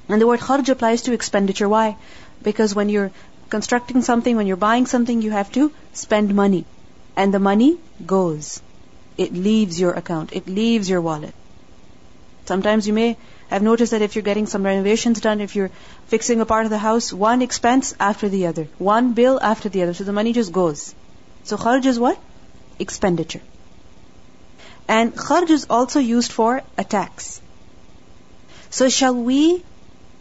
And 0.10 0.22
the 0.22 0.28
word 0.28 0.40
kharj 0.40 0.70
applies 0.70 1.04
to 1.04 1.14
expenditure. 1.14 1.70
Why? 1.70 1.98
Because 2.42 2.76
when 2.76 2.90
you're 2.90 3.12
constructing 3.50 4.02
something, 4.02 4.36
when 4.36 4.48
you're 4.48 4.66
buying 4.66 4.86
something, 4.86 5.22
you 5.22 5.32
have 5.32 5.52
to 5.54 5.72
spend 5.94 6.36
money. 6.36 6.66
And 7.16 7.34
the 7.34 7.40
money 7.40 7.78
goes. 8.06 8.62
It 9.18 9.34
leaves 9.34 9.80
your 9.80 9.94
account. 9.94 10.34
It 10.34 10.48
leaves 10.48 10.90
your 10.90 11.02
wallet. 11.02 11.34
Sometimes 12.49 12.87
you 12.89 12.95
may 12.99 13.09
have 13.51 13.63
noticed 13.63 13.93
that 13.93 14.03
if 14.03 14.17
you're 14.17 14.29
getting 14.29 14.47
some 14.47 14.65
renovations 14.69 15.21
done, 15.21 15.41
if 15.47 15.55
you're 15.57 15.71
fixing 16.13 16.41
a 16.41 16.47
part 16.47 16.65
of 16.65 16.71
the 16.71 16.79
house, 16.85 17.13
one 17.13 17.43
expense 17.43 17.95
after 18.09 18.31
the 18.35 18.47
other, 18.47 18.69
one 18.79 19.13
bill 19.19 19.39
after 19.51 19.69
the 19.69 19.83
other. 19.83 19.95
So 19.99 20.05
the 20.05 20.17
money 20.19 20.33
just 20.39 20.53
goes. 20.53 20.95
So 21.45 21.59
kharj 21.65 21.87
is 21.93 21.99
what? 21.99 22.19
Expenditure. 22.79 23.43
And 24.97 25.15
kharj 25.15 25.51
is 25.59 25.67
also 25.79 26.01
used 26.01 26.33
for 26.33 26.63
a 26.79 26.85
tax. 26.97 27.41
So 28.71 28.89
shall 28.89 29.15
we 29.15 29.63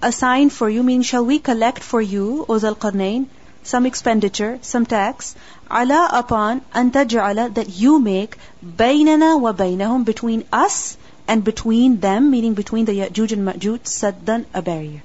assign 0.01 0.49
for 0.49 0.69
you, 0.69 0.83
meaning 0.83 1.09
shall 1.13 1.25
we 1.25 1.39
collect 1.39 1.89
for 1.93 2.01
you, 2.01 2.45
O 2.49 2.57
Zal 2.57 2.75
Qarnayn, 2.75 3.27
some 3.63 3.85
expenditure, 3.85 4.59
some 4.61 4.85
tax, 4.85 5.35
ala 5.81 6.03
upon 6.21 6.61
antaj'ala 6.81 7.53
that 7.55 7.69
you 7.81 7.99
make 7.99 8.37
baynana 8.83 9.35
wa 9.47 9.53
baynahum 9.53 10.05
between 10.05 10.45
us 10.51 10.97
and 11.27 11.43
between 11.43 11.99
them, 11.99 12.31
meaning 12.31 12.53
between 12.53 12.85
the 12.85 12.93
Ya'juj 12.93 13.31
and 13.33 13.47
Ma'juj, 13.47 13.87
saddan 13.93 14.45
a 14.53 14.61
barrier. 14.61 15.03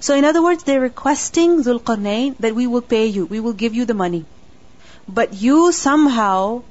So 0.00 0.14
in 0.14 0.24
other 0.24 0.42
words, 0.42 0.64
they're 0.64 0.80
requesting 0.80 1.62
Zulqarnain 1.62 2.36
that 2.38 2.54
we 2.54 2.66
will 2.66 2.82
pay 2.82 3.06
you, 3.06 3.26
we 3.26 3.40
will 3.40 3.58
give 3.64 3.74
you 3.74 3.84
the 3.84 3.94
money. 3.94 4.24
But 5.08 5.34
you 5.34 5.72
somehow 5.72 6.62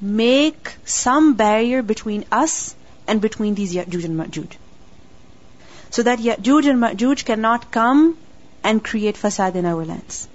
make 0.00 0.74
some 0.84 1.34
barrier 1.34 1.82
between 1.82 2.24
us 2.30 2.74
and 3.06 3.20
between 3.20 3.54
these 3.54 3.74
Ya'juj 3.74 4.04
and 4.04 4.18
Ma'juj 4.20 4.56
so 5.90 6.02
that 6.02 6.18
Ya'juj 6.18 6.68
and 6.70 6.82
Ma'juj 6.82 7.24
cannot 7.24 7.70
come 7.70 8.18
and 8.62 8.82
create 8.84 9.16
fasad 9.16 9.54
in 9.54 9.64
our 9.64 9.84
lands. 9.84 10.28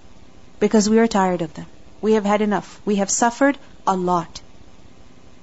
Because 0.59 0.89
we 0.89 0.99
are 0.99 1.07
tired 1.07 1.41
of 1.41 1.53
them. 1.53 1.65
We 2.01 2.13
have 2.13 2.25
had 2.25 2.41
enough. 2.41 2.81
We 2.85 2.95
have 2.95 3.09
suffered 3.09 3.57
a 3.85 3.95
lot. 3.95 4.41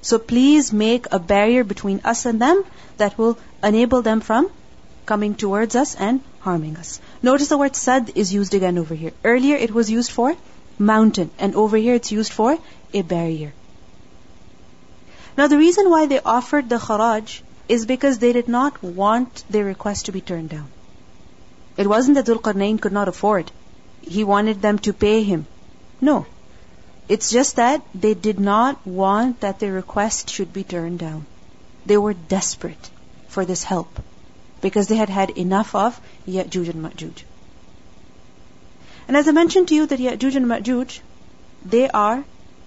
So 0.03 0.19
please 0.19 0.73
make 0.73 1.07
a 1.11 1.19
barrier 1.19 1.65
between 1.65 2.01
us 2.05 2.25
and 2.27 2.41
them 2.41 2.65
that 2.99 3.19
will 3.19 3.39
enable 3.63 4.03
them 4.03 4.21
from 4.21 4.51
coming 5.07 5.35
towards 5.35 5.75
us 5.75 5.95
and 5.95 6.21
harming 6.41 6.77
us. 6.77 7.01
Notice 7.23 7.49
the 7.49 7.59
word 7.59 7.75
sad 7.75 8.13
is 8.15 8.33
used 8.33 8.55
again 8.55 8.79
over 8.79 8.95
here. 8.95 9.13
Earlier 9.25 9.57
it 9.57 9.73
was 9.73 9.91
used 9.91 10.13
for 10.13 10.37
mountain, 10.79 11.31
and 11.39 11.55
over 11.55 11.77
here 11.77 11.95
it's 11.95 12.13
used 12.13 12.33
for 12.33 12.57
a 12.93 13.03
barrier. 13.03 13.53
Now 15.37 15.47
the 15.49 15.59
reason 15.59 15.91
why 15.91 16.07
they 16.07 16.21
offered 16.21 16.69
the 16.69 16.79
kharaj 16.79 17.41
is 17.69 17.87
because 17.87 18.19
they 18.19 18.33
did 18.33 18.49
not 18.49 18.83
want 18.83 19.45
their 19.51 19.65
request 19.65 20.07
to 20.07 20.13
be 20.13 20.21
turned 20.21 20.51
down. 20.51 20.69
It 21.77 21.87
wasn't 21.87 22.17
that 22.17 22.27
Dhul 22.27 22.81
could 22.81 22.93
not 22.93 23.09
afford. 23.09 23.53
He 24.03 24.25
wanted 24.25 24.63
them 24.63 24.79
to 24.81 24.93
pay 24.93 25.23
him. 25.23 25.47
No. 26.01 26.27
It's 27.09 27.31
just 27.31 27.57
that 27.57 27.83
they 27.95 28.15
did 28.15 28.39
not 28.39 28.87
want 28.87 29.41
that 29.41 29.59
their 29.59 29.73
request 29.73 30.29
should 30.29 30.53
be 30.53 30.65
turned 30.65 30.99
down. 30.99 31.25
They 31.87 31.97
were 31.97 32.13
desperate 32.13 32.91
for 33.29 33.45
this 33.45 33.63
help 33.63 34.01
because 34.61 34.89
they 34.89 34.97
had 34.97 35.09
had 35.09 35.31
enough 35.31 35.75
of 35.75 36.01
Ya'juj 36.27 36.69
and 36.69 36.85
Ma'juj. 36.85 37.23
And 39.07 39.17
as 39.17 39.27
I 39.27 39.33
mentioned 39.33 39.69
to 39.69 39.75
you 39.75 39.87
that 39.87 39.99
Ya'juj 39.99 40.37
and 40.37 40.47
Ma'juj, 40.47 41.01
they 41.65 41.89
are 41.89 42.25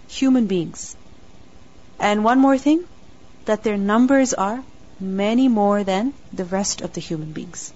human 0.07 0.47
beings. 0.47 0.95
And 1.99 2.23
one 2.23 2.39
more 2.39 2.57
thing, 2.57 2.83
that 3.45 3.63
their 3.63 3.77
numbers 3.77 4.33
are 4.33 4.63
many 4.99 5.47
more 5.47 5.83
than 5.83 6.13
the 6.33 6.45
rest 6.45 6.81
of 6.81 6.93
the 6.93 7.01
human 7.01 7.31
beings. 7.31 7.71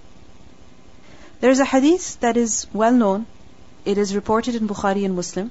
There 1.40 1.50
is 1.50 1.60
a 1.60 1.64
hadith 1.64 2.18
that 2.20 2.36
is 2.36 2.66
well 2.72 2.92
known. 2.92 3.26
It 3.84 3.98
is 3.98 4.16
reported 4.16 4.56
in 4.56 4.66
Bukhari 4.66 5.04
and 5.04 5.14
Muslim, 5.14 5.50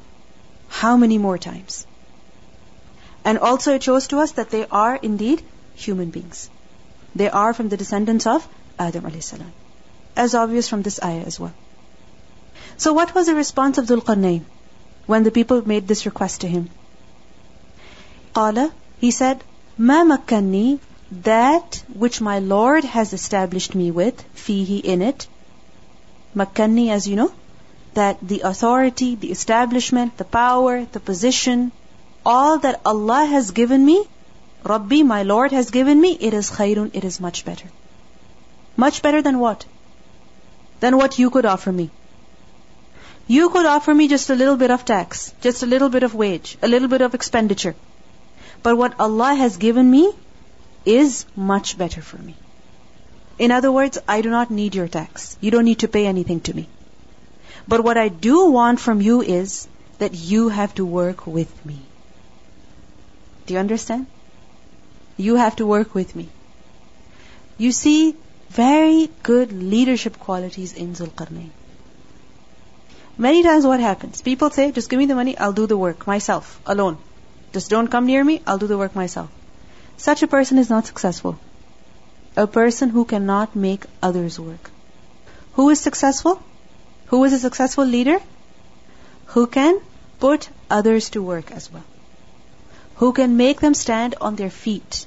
How 0.70 0.96
many 0.96 1.18
more 1.18 1.38
times. 1.38 1.86
And 3.26 3.40
also 3.40 3.76
it 3.76 3.84
shows 3.84 4.08
to 4.08 4.20
us 4.20 4.32
that 4.40 4.50
they 4.56 4.66
are 4.68 4.96
indeed 4.96 5.44
human 5.76 6.10
beings. 6.12 6.50
They 7.14 7.30
are 7.30 7.54
from 7.54 7.70
the 7.70 7.84
descendants 7.86 8.26
of 8.26 8.48
Adam 8.80 9.04
alayhi 9.04 9.24
salam. 9.24 9.54
As 10.16 10.36
obvious 10.36 10.70
from 10.70 10.82
this 10.82 11.00
ayah 11.04 11.24
as 11.26 11.40
well. 11.40 11.54
So 12.78 12.94
what 12.94 13.14
was 13.16 13.28
the 13.28 13.36
response 13.36 13.78
of 13.78 13.86
Dhul 13.86 14.04
Qarnayn 14.04 14.44
when 15.06 15.24
the 15.24 15.32
people 15.32 15.68
made 15.68 15.88
this 15.88 16.06
request 16.06 16.42
to 16.42 16.48
him? 16.48 16.70
Qala, 18.34 18.72
he 19.00 19.12
said, 19.12 19.44
Ma 19.78 20.04
makkanni, 20.04 20.80
that 21.24 21.84
which 21.94 22.22
my 22.22 22.40
Lord 22.40 22.84
has 22.84 23.14
established 23.14 23.76
me 23.76 23.92
with, 23.92 24.24
fihi 24.36 24.82
in 24.82 25.02
it. 25.02 25.28
Makkanni, 26.36 26.90
as 26.90 27.08
you 27.08 27.16
know, 27.16 27.32
that 27.94 28.18
the 28.22 28.42
authority, 28.42 29.16
the 29.16 29.32
establishment, 29.32 30.18
the 30.18 30.26
power, 30.26 30.86
the 30.86 31.00
position, 31.00 31.72
all 32.26 32.58
that 32.60 32.82
Allah 32.86 33.26
has 33.26 33.52
given 33.52 33.86
me, 33.86 34.04
Rabbi, 34.64 35.04
my 35.04 35.24
Lord 35.24 35.52
has 35.52 35.70
given 35.70 36.02
me, 36.02 36.18
it 36.20 36.34
is 36.34 36.50
khairun, 36.50 36.92
it 36.94 37.04
is 37.04 37.20
much 37.20 37.46
better. 37.46 37.70
Much 38.76 39.02
better 39.02 39.22
than 39.22 39.40
what? 39.40 39.66
Than 40.80 40.98
what 40.98 41.20
you 41.20 41.30
could 41.30 41.46
offer 41.46 41.72
me. 41.72 41.90
You 43.28 43.50
could 43.50 43.66
offer 43.66 43.94
me 43.94 44.08
just 44.08 44.30
a 44.30 44.36
little 44.36 44.56
bit 44.56 44.72
of 44.72 44.86
tax, 44.86 45.34
just 45.42 45.64
a 45.64 45.66
little 45.66 45.90
bit 45.90 46.04
of 46.04 46.14
wage, 46.14 46.58
a 46.62 46.68
little 46.68 46.88
bit 46.88 47.02
of 47.02 47.16
expenditure. 47.16 47.76
But 48.62 48.78
what 48.78 49.00
Allah 49.00 49.34
has 49.34 49.58
given 49.58 49.90
me 49.90 50.12
is 50.86 51.26
much 51.36 51.78
better 51.78 52.02
for 52.02 52.18
me. 52.18 52.36
In 53.38 53.52
other 53.52 53.72
words, 53.72 53.98
I 54.08 54.22
do 54.22 54.30
not 54.30 54.52
need 54.52 54.76
your 54.76 54.88
tax. 54.88 55.38
You 55.42 55.52
don't 55.52 55.66
need 55.66 55.80
to 55.80 55.88
pay 55.88 56.06
anything 56.06 56.40
to 56.42 56.56
me. 56.56 56.68
But 57.68 57.84
what 57.84 57.98
I 57.98 58.08
do 58.10 58.46
want 58.52 58.80
from 58.80 59.02
you 59.02 59.22
is 59.22 59.68
that 59.98 60.14
you 60.14 60.50
have 60.50 60.76
to 60.76 60.86
work 60.86 61.26
with 61.26 61.66
me. 61.66 61.80
Do 63.46 63.54
you 63.56 63.60
understand? 63.60 64.06
You 65.18 65.36
have 65.36 65.56
to 65.58 65.66
work 65.66 65.96
with 65.96 66.16
me. 66.16 66.30
You 67.58 67.72
see 67.72 68.16
very 68.56 69.10
good 69.24 69.52
leadership 69.52 70.20
qualities 70.20 70.74
in 70.74 70.94
Zulqarnain. 70.94 71.50
Many 73.18 73.44
times 73.44 73.66
what 73.66 73.80
happens? 73.80 74.22
People 74.22 74.50
say, 74.50 74.72
just 74.72 74.90
give 74.90 75.00
me 75.00 75.06
the 75.06 75.16
money, 75.16 75.38
I'll 75.38 75.54
do 75.54 75.68
the 75.68 75.78
work 75.78 76.06
myself, 76.08 76.60
alone. 76.66 76.98
Just 77.54 77.70
don't 77.70 77.88
come 77.88 78.06
near 78.06 78.24
me, 78.24 78.42
I'll 78.46 78.58
do 78.58 78.68
the 78.68 78.78
work 78.78 78.96
myself. 78.96 79.30
Such 79.98 80.24
a 80.24 80.28
person 80.28 80.58
is 80.58 80.70
not 80.70 80.86
successful. 80.86 81.40
A 82.36 82.48
person 82.48 82.90
who 82.90 83.06
cannot 83.06 83.56
make 83.56 83.86
others 84.04 84.40
work. 84.40 84.70
Who 85.54 85.70
is 85.70 85.80
successful? 85.80 86.42
Who 87.08 87.24
is 87.24 87.34
a 87.34 87.40
successful 87.40 87.86
leader? 87.86 88.20
Who 89.28 89.48
can 89.48 89.82
put 90.20 90.50
others 90.70 91.10
to 91.12 91.22
work 91.22 91.52
as 91.52 91.72
well. 91.72 91.84
Who 92.96 93.12
can 93.14 93.38
make 93.38 93.60
them 93.62 93.74
stand 93.74 94.16
on 94.20 94.36
their 94.36 94.50
feet. 94.50 95.06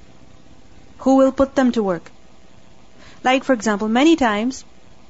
Who 0.98 1.16
will 1.16 1.32
put 1.32 1.54
them 1.54 1.72
to 1.72 1.82
work. 1.82 2.10
Like, 3.25 3.44
for 3.44 3.52
example, 3.52 3.88
many 3.88 4.16
times, 4.16 4.64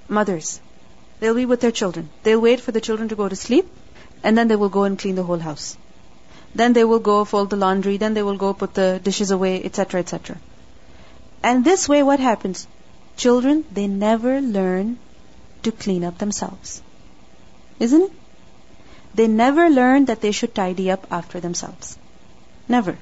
mothers, 0.09 0.61
they'll 1.21 1.35
be 1.35 1.47
with 1.47 1.61
their 1.61 1.73
children. 1.73 2.09
They'll 2.23 2.41
wait 2.41 2.61
for 2.61 2.73
the 2.73 2.81
children 2.81 3.09
to 3.11 3.17
go 3.17 3.29
to 3.29 3.37
sleep, 3.37 3.67
and 4.23 4.37
then 4.37 4.49
they 4.49 4.57
will 4.57 4.69
go 4.69 4.85
and 4.85 4.99
clean 4.99 5.15
the 5.15 5.23
whole 5.23 5.39
house. 5.39 5.77
Then 6.55 6.73
they 6.73 6.85
will 6.85 6.99
go 6.99 7.25
fold 7.25 7.51
the 7.51 7.57
laundry, 7.57 7.97
then 7.99 8.15
they 8.15 8.23
will 8.23 8.37
go 8.37 8.55
put 8.55 8.75
the 8.75 9.01
dishes 9.03 9.31
away, 9.31 9.63
etc., 9.63 10.01
etc. 10.01 10.39
And 11.43 11.65
this 11.65 11.89
way, 11.89 12.03
what 12.03 12.21
happens? 12.21 12.67
Children, 13.17 13.65
they 13.73 13.87
never 13.87 14.41
learn 14.41 14.99
to 15.63 15.73
clean 15.73 16.05
up 16.05 16.19
themselves. 16.19 16.81
Isn't 17.79 18.03
it? 18.03 18.13
They 19.15 19.27
never 19.27 19.69
learn 19.69 20.07
that 20.07 20.21
they 20.21 20.33
should 20.33 20.55
tidy 20.55 20.91
up 20.91 21.07
after 21.11 21.41
themselves. 21.41 21.99
Never. 22.69 22.97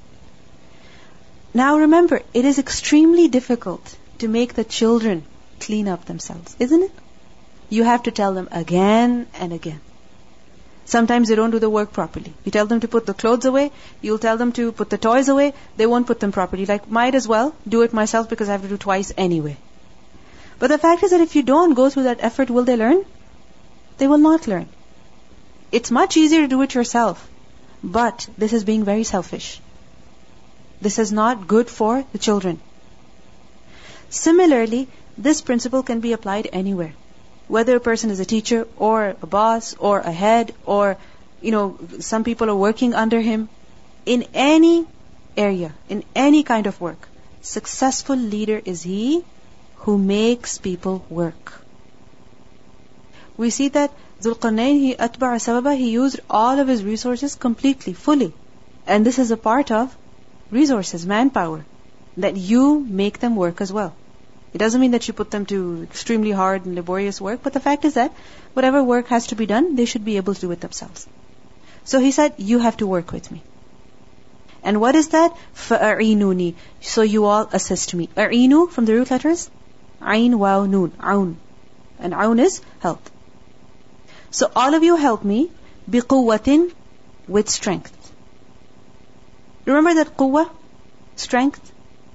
Now 1.54 1.78
remember, 1.78 2.22
it 2.34 2.44
is 2.44 2.58
extremely 2.58 3.28
difficult 3.28 3.96
to 4.20 4.28
make 4.28 4.54
the 4.54 4.64
children 4.64 5.24
clean 5.60 5.88
up 5.88 6.04
themselves, 6.04 6.56
isn't 6.58 6.82
it? 6.82 6.92
You 7.68 7.84
have 7.84 8.04
to 8.04 8.10
tell 8.10 8.34
them 8.34 8.48
again 8.52 9.26
and 9.34 9.52
again. 9.52 9.80
Sometimes 10.84 11.28
they 11.28 11.34
don't 11.34 11.50
do 11.50 11.58
the 11.58 11.68
work 11.68 11.92
properly. 11.92 12.32
You 12.44 12.52
tell 12.52 12.66
them 12.66 12.80
to 12.80 12.88
put 12.88 13.06
the 13.06 13.14
clothes 13.14 13.44
away, 13.44 13.72
you'll 14.00 14.20
tell 14.20 14.36
them 14.36 14.52
to 14.52 14.70
put 14.70 14.88
the 14.88 14.98
toys 14.98 15.28
away, 15.28 15.52
they 15.76 15.86
won't 15.86 16.06
put 16.06 16.20
them 16.20 16.30
properly. 16.30 16.64
Like, 16.64 16.88
might 16.88 17.16
as 17.16 17.26
well 17.26 17.54
do 17.68 17.82
it 17.82 17.92
myself 17.92 18.28
because 18.28 18.48
I 18.48 18.52
have 18.52 18.62
to 18.62 18.68
do 18.68 18.76
twice 18.76 19.12
anyway. 19.16 19.56
But 20.60 20.68
the 20.68 20.78
fact 20.78 21.02
is 21.02 21.10
that 21.10 21.20
if 21.20 21.34
you 21.34 21.42
don't 21.42 21.74
go 21.74 21.90
through 21.90 22.04
that 22.04 22.22
effort, 22.22 22.50
will 22.50 22.64
they 22.64 22.76
learn? 22.76 23.04
They 23.98 24.06
will 24.06 24.18
not 24.18 24.46
learn. 24.46 24.68
It's 25.72 25.90
much 25.90 26.16
easier 26.16 26.42
to 26.42 26.48
do 26.48 26.62
it 26.62 26.74
yourself. 26.74 27.28
But 27.82 28.28
this 28.38 28.52
is 28.52 28.64
being 28.64 28.84
very 28.84 29.04
selfish. 29.04 29.60
This 30.80 30.98
is 30.98 31.12
not 31.12 31.48
good 31.48 31.68
for 31.68 32.04
the 32.12 32.18
children. 32.18 32.60
Similarly, 34.16 34.88
this 35.18 35.40
principle 35.42 35.82
can 35.82 36.00
be 36.00 36.12
applied 36.14 36.48
anywhere. 36.52 36.94
Whether 37.48 37.76
a 37.76 37.80
person 37.80 38.10
is 38.10 38.20
a 38.20 38.24
teacher 38.24 38.66
or 38.76 39.14
a 39.20 39.26
boss 39.26 39.74
or 39.78 39.98
a 40.00 40.10
head 40.10 40.54
or, 40.64 40.96
you 41.40 41.52
know, 41.52 41.78
some 42.00 42.24
people 42.24 42.48
are 42.50 42.56
working 42.56 42.94
under 42.94 43.20
him. 43.20 43.48
In 44.06 44.24
any 44.32 44.86
area, 45.36 45.74
in 45.88 46.02
any 46.14 46.42
kind 46.42 46.66
of 46.66 46.80
work, 46.80 47.08
successful 47.42 48.16
leader 48.16 48.60
is 48.64 48.82
he 48.82 49.24
who 49.84 49.98
makes 49.98 50.56
people 50.58 51.04
work. 51.10 51.52
We 53.36 53.50
see 53.50 53.68
that 53.76 53.92
Zulqarnain, 54.22 54.80
he 54.86 54.94
atba'a 54.94 55.42
sababa, 55.46 55.76
he 55.76 55.90
used 55.90 56.20
all 56.30 56.58
of 56.58 56.68
his 56.68 56.82
resources 56.82 57.34
completely, 57.34 57.92
fully. 57.92 58.32
And 58.86 59.04
this 59.04 59.18
is 59.18 59.30
a 59.30 59.36
part 59.36 59.70
of 59.70 59.94
resources, 60.50 61.04
manpower, 61.04 61.64
that 62.16 62.36
you 62.36 62.80
make 62.80 63.20
them 63.20 63.36
work 63.36 63.60
as 63.60 63.72
well. 63.72 63.94
It 64.55 64.57
doesn't 64.57 64.81
mean 64.81 64.91
that 64.91 65.07
you 65.07 65.13
put 65.13 65.31
them 65.31 65.45
to 65.47 65.83
extremely 65.83 66.31
hard 66.31 66.65
and 66.65 66.75
laborious 66.75 67.21
work, 67.21 67.39
but 67.43 67.53
the 67.53 67.59
fact 67.59 67.85
is 67.85 67.93
that 67.93 68.13
whatever 68.53 68.83
work 68.83 69.07
has 69.07 69.27
to 69.27 69.35
be 69.35 69.45
done, 69.45 69.75
they 69.75 69.85
should 69.85 70.03
be 70.03 70.17
able 70.17 70.33
to 70.35 70.41
do 70.41 70.51
it 70.51 70.59
themselves. 70.59 71.07
So 71.85 71.99
he 71.99 72.11
said, 72.11 72.33
you 72.37 72.59
have 72.59 72.77
to 72.77 72.87
work 72.87 73.11
with 73.11 73.31
me. 73.31 73.41
And 74.63 74.79
what 74.79 74.95
is 74.95 75.09
that? 75.09 75.35
فَأَعِينُونِي 75.55 76.53
So 76.81 77.01
you 77.01 77.25
all 77.25 77.49
assist 77.51 77.93
me. 77.95 78.09
أَعِينُ 78.15 78.69
from 78.71 78.85
the 78.85 78.93
root 78.93 79.09
letters, 79.09 79.49
Ain, 80.01 80.37
Waw, 80.37 80.65
Noon. 80.65 80.91
Aun. 80.99 81.37
And 81.99 82.13
Aun 82.13 82.39
is 82.39 82.61
help. 82.79 83.09
So 84.29 84.51
all 84.55 84.73
of 84.73 84.83
you 84.83 84.95
help 84.97 85.23
me 85.23 85.51
بِقُوَّةٍ 85.89 86.73
with 87.27 87.49
strength. 87.49 88.11
Remember 89.65 89.93
that 89.95 90.17
quwwah, 90.17 90.49
strength, 91.15 91.71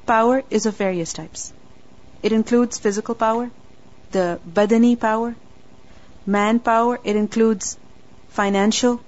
power 0.07 0.43
is 0.51 0.67
of 0.67 0.77
various 0.77 1.13
types. 1.13 1.53
It 2.24 2.32
includes 2.32 2.78
physical 2.78 3.16
power, 3.16 3.50
the 4.12 4.40
badani 4.48 5.00
power, 5.00 5.36
manpower. 6.26 7.00
It 7.04 7.16
includes 7.16 7.78
financial 8.30 9.00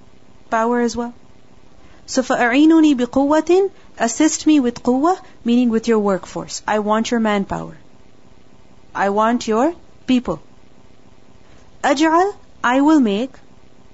power 0.50 0.80
as 0.80 0.96
well. 0.96 1.14
So 2.06 2.22
فَأَعِينُنِي 2.22 2.96
بِقُوَّةٍ 2.96 3.70
Assist 3.98 4.46
me 4.46 4.60
with 4.60 4.82
quwwah, 4.82 5.16
meaning 5.44 5.70
with 5.70 5.88
your 5.88 6.00
workforce. 6.00 6.62
I 6.66 6.80
want 6.80 7.10
your 7.10 7.20
manpower. 7.20 7.76
I 8.94 9.10
want 9.10 9.46
your 9.48 9.74
people. 10.06 10.40
أَجْعَلْ 11.82 12.34
I 12.62 12.80
will 12.80 13.00
make 13.00 13.32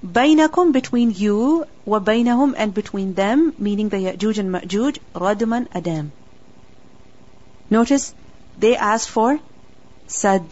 بَيْنَكُمْ 0.05 0.73
between 0.73 1.11
you 1.11 1.67
وَبَيْنَهُمْ 1.87 2.55
and 2.57 2.73
between 2.73 3.15
them, 3.15 3.53
meaning 3.59 3.91
the 3.91 3.99
Ya'juj 3.99 4.39
and 4.39 4.51
Ma'juj, 4.55 4.99
رَدْمًا 5.15 5.67
adam. 5.75 6.13
Notice 7.69 8.15
they 8.61 8.77
asked 8.77 9.11
for 9.11 9.39
sad. 10.07 10.45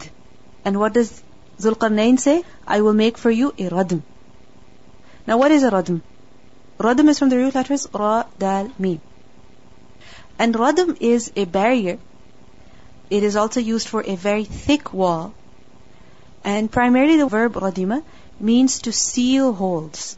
And 0.65 0.79
what 0.79 0.93
does 0.93 1.23
Zulqarnain 1.59 2.19
say? 2.19 2.43
I 2.67 2.81
will 2.81 2.97
make 3.05 3.17
for 3.17 3.31
you 3.31 3.53
a 3.57 3.69
radm. 3.69 4.03
Now 5.27 5.37
what 5.37 5.51
is 5.51 5.63
a 5.63 5.71
radm? 5.71 6.01
Radm 6.79 7.09
is 7.09 7.19
from 7.19 7.29
the 7.29 7.37
root 7.37 7.55
letters 7.55 7.87
Ra, 7.93 8.25
Dal, 8.37 8.71
Mim. 8.77 9.01
And 10.37 10.55
radm 10.55 10.95
is 10.99 11.31
a 11.35 11.45
barrier 11.45 11.99
it 13.09 13.23
is 13.23 13.35
also 13.35 13.59
used 13.59 13.87
for 13.87 14.03
a 14.05 14.15
very 14.15 14.43
thick 14.43 14.93
wall. 14.93 15.33
And 16.43 16.71
primarily 16.71 17.17
the 17.17 17.27
verb 17.27 17.53
radima 17.53 18.03
means 18.39 18.79
to 18.83 18.91
seal 18.91 19.53
holes. 19.53 20.17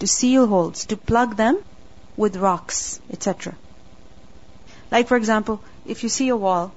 To 0.00 0.06
seal 0.06 0.46
holes, 0.46 0.84
to 0.86 0.96
plug 0.96 1.36
them 1.36 1.58
with 2.16 2.36
rocks, 2.36 3.00
etc. 3.10 3.56
Like 4.90 5.08
for 5.08 5.16
example, 5.16 5.60
if 5.86 6.02
you 6.02 6.08
see 6.08 6.28
a 6.28 6.36
wall 6.36 6.72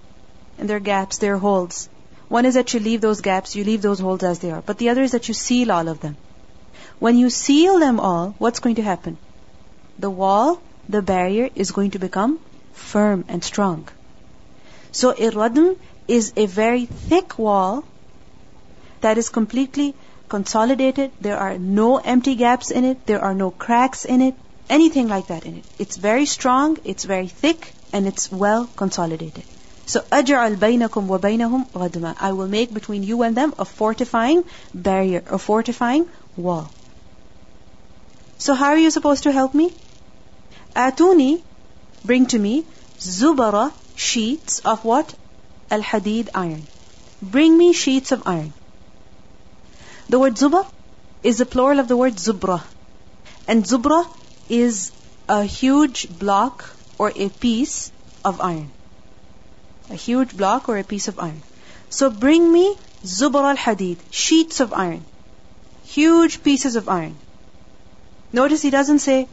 and 0.61 0.69
there 0.69 0.77
are 0.77 0.87
gaps, 0.91 1.17
there 1.17 1.33
are 1.33 1.39
holes, 1.39 1.89
One 2.29 2.45
is 2.45 2.53
that 2.53 2.73
you 2.73 2.79
leave 2.79 3.01
those 3.01 3.19
gaps, 3.19 3.55
you 3.57 3.63
leave 3.65 3.81
those 3.81 3.99
holes 3.99 4.23
as 4.23 4.39
they 4.39 4.51
are. 4.51 4.61
But 4.61 4.77
the 4.77 4.87
other 4.89 5.01
is 5.01 5.11
that 5.11 5.27
you 5.27 5.33
seal 5.33 5.69
all 5.69 5.89
of 5.89 5.99
them. 5.99 6.15
When 6.99 7.17
you 7.17 7.29
seal 7.29 7.79
them 7.79 7.99
all, 7.99 8.35
what's 8.37 8.61
going 8.61 8.75
to 8.75 8.83
happen? 8.83 9.17
The 9.99 10.09
wall, 10.09 10.61
the 10.87 11.01
barrier 11.01 11.49
is 11.55 11.71
going 11.71 11.91
to 11.91 11.99
become 11.99 12.39
firm 12.73 13.25
and 13.27 13.43
strong. 13.43 13.89
So 14.93 15.11
a 15.11 15.31
radm 15.31 15.75
is 16.07 16.31
a 16.37 16.45
very 16.45 16.85
thick 16.85 17.37
wall 17.37 17.83
that 19.01 19.17
is 19.17 19.27
completely 19.27 19.93
consolidated. 20.29 21.11
There 21.19 21.37
are 21.37 21.57
no 21.57 21.97
empty 21.97 22.35
gaps 22.35 22.71
in 22.71 22.85
it. 22.85 23.05
There 23.07 23.21
are 23.21 23.33
no 23.33 23.51
cracks 23.51 24.05
in 24.05 24.21
it. 24.21 24.35
Anything 24.69 25.09
like 25.09 25.27
that 25.27 25.45
in 25.45 25.57
it. 25.57 25.65
It's 25.79 25.97
very 25.97 26.25
strong, 26.25 26.77
it's 26.85 27.03
very 27.03 27.27
thick, 27.27 27.73
and 27.91 28.07
it's 28.07 28.31
well 28.31 28.69
consolidated. 28.83 29.50
So 29.91 29.99
أجعل 30.09 30.55
بينكم 30.55 31.09
وبينهم 31.09 31.65
ردما. 31.75 32.15
I 32.17 32.31
will 32.31 32.47
make 32.47 32.73
between 32.73 33.03
you 33.03 33.23
and 33.23 33.35
them 33.35 33.53
a 33.59 33.65
fortifying 33.65 34.45
barrier, 34.73 35.21
a 35.29 35.37
fortifying 35.37 36.07
wall. 36.37 36.69
So 38.37 38.53
how 38.53 38.67
are 38.67 38.77
you 38.77 38.89
supposed 38.89 39.23
to 39.23 39.33
help 39.33 39.53
me? 39.53 39.73
Atuni, 40.73 41.41
bring 42.05 42.25
to 42.27 42.39
me 42.39 42.63
zubara 42.99 43.73
sheets 43.97 44.59
of 44.59 44.85
what? 44.85 45.13
Al 45.69 45.81
hadid 45.81 46.29
iron. 46.33 46.65
Bring 47.21 47.57
me 47.57 47.73
sheets 47.73 48.13
of 48.13 48.25
iron. 48.25 48.53
The 50.07 50.19
word 50.19 50.35
zubar 50.35 50.65
is 51.21 51.39
the 51.39 51.45
plural 51.45 51.81
of 51.81 51.89
the 51.89 51.97
word 51.97 52.13
zubrah, 52.13 52.63
And 53.45 53.65
zubrah 53.65 54.05
is 54.47 54.93
a 55.27 55.43
huge 55.43 56.07
block 56.17 56.69
or 56.97 57.11
a 57.13 57.27
piece 57.27 57.91
of 58.23 58.39
iron 58.39 58.71
a 59.91 59.95
huge 59.95 60.35
block 60.35 60.69
or 60.69 60.77
a 60.77 60.83
piece 60.83 61.07
of 61.07 61.19
iron. 61.19 61.41
So 61.89 62.09
bring 62.09 62.51
me 62.51 62.75
zubur 63.03 63.43
al 63.49 63.57
hadid, 63.57 63.97
sheets 64.09 64.59
of 64.59 64.73
iron, 64.73 65.03
huge 65.83 66.41
pieces 66.43 66.75
of 66.75 66.87
iron. 66.87 67.15
Notice 68.31 68.61
he 68.61 68.69
doesn't 68.69 68.99
say 68.99 69.27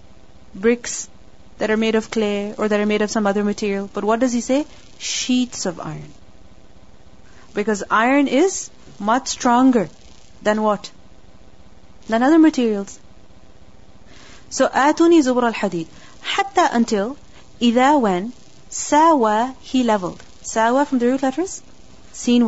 bricks 0.54 1.08
that 1.58 1.70
are 1.70 1.76
made 1.76 1.94
of 1.94 2.10
clay 2.10 2.54
or 2.56 2.68
that 2.68 2.80
are 2.80 2.86
made 2.86 3.02
of 3.02 3.10
some 3.10 3.26
other 3.26 3.44
material, 3.44 3.88
but 3.92 4.04
what 4.04 4.20
does 4.20 4.32
he 4.32 4.40
say? 4.40 4.66
Sheets 4.98 5.66
of 5.66 5.80
iron. 5.80 6.12
Because 7.54 7.84
iron 7.90 8.28
is 8.28 8.70
much 8.98 9.28
stronger 9.28 9.88
than 10.42 10.62
what? 10.62 10.90
Than 12.08 12.22
other 12.22 12.38
materials. 12.38 12.98
So 14.50 14.68
atuni 14.68 15.22
zubr 15.28 15.44
al 15.44 15.52
hadid. 15.52 15.86
Hatta 16.20 16.68
until, 16.72 17.16
ida 17.62 17.98
when, 17.98 18.32
sawa 18.70 19.54
he 19.60 19.84
leveled. 19.84 20.22
Sawa 20.48 20.86
from 20.86 20.98
the 20.98 21.06
root 21.06 21.22
letters? 21.22 21.60
Sin 22.10 22.42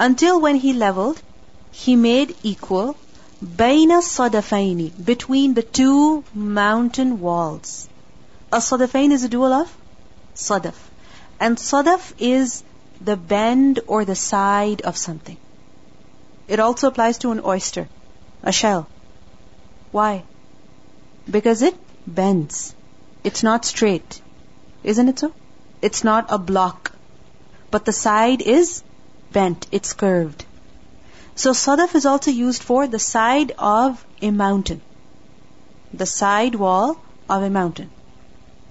Until 0.00 0.40
when 0.40 0.56
he 0.56 0.72
leveled, 0.72 1.22
he 1.70 1.94
made 1.94 2.34
equal 2.42 2.96
Baina 3.40 4.02
Sadafaini, 4.02 4.90
between 5.04 5.54
the 5.54 5.62
two 5.62 6.24
mountain 6.34 7.20
walls. 7.20 7.88
A 8.52 8.56
Sadafain 8.56 9.12
is 9.12 9.22
a 9.22 9.28
dual 9.28 9.52
of 9.52 9.76
Sadaf. 10.34 10.74
And 11.38 11.56
Sadaf 11.56 12.14
is 12.18 12.64
the 13.00 13.16
bend 13.16 13.78
or 13.86 14.04
the 14.04 14.16
side 14.16 14.80
of 14.80 14.96
something. 14.96 15.36
It 16.48 16.58
also 16.58 16.88
applies 16.88 17.18
to 17.18 17.30
an 17.30 17.42
oyster, 17.44 17.88
a 18.42 18.50
shell. 18.50 18.88
Why? 19.92 20.24
Because 21.30 21.62
it 21.62 21.76
bends. 22.08 22.74
It's 23.22 23.44
not 23.44 23.64
straight. 23.64 24.20
Isn't 24.82 25.08
it 25.08 25.20
so? 25.20 25.32
It's 25.80 26.02
not 26.02 26.26
a 26.28 26.38
block 26.38 26.87
But 27.71 27.85
the 27.85 27.91
side 27.91 28.41
is 28.41 28.83
bent. 29.31 29.67
It's 29.71 29.93
curved. 29.93 30.45
So 31.35 31.51
sadaf 31.51 31.95
is 31.95 32.05
also 32.05 32.31
used 32.31 32.63
for 32.63 32.87
the 32.87 32.99
side 32.99 33.53
of 33.57 34.05
a 34.21 34.31
mountain. 34.31 34.81
The 35.93 36.05
side 36.05 36.55
wall 36.55 36.97
of 37.29 37.43
a 37.43 37.49
mountain. 37.49 37.89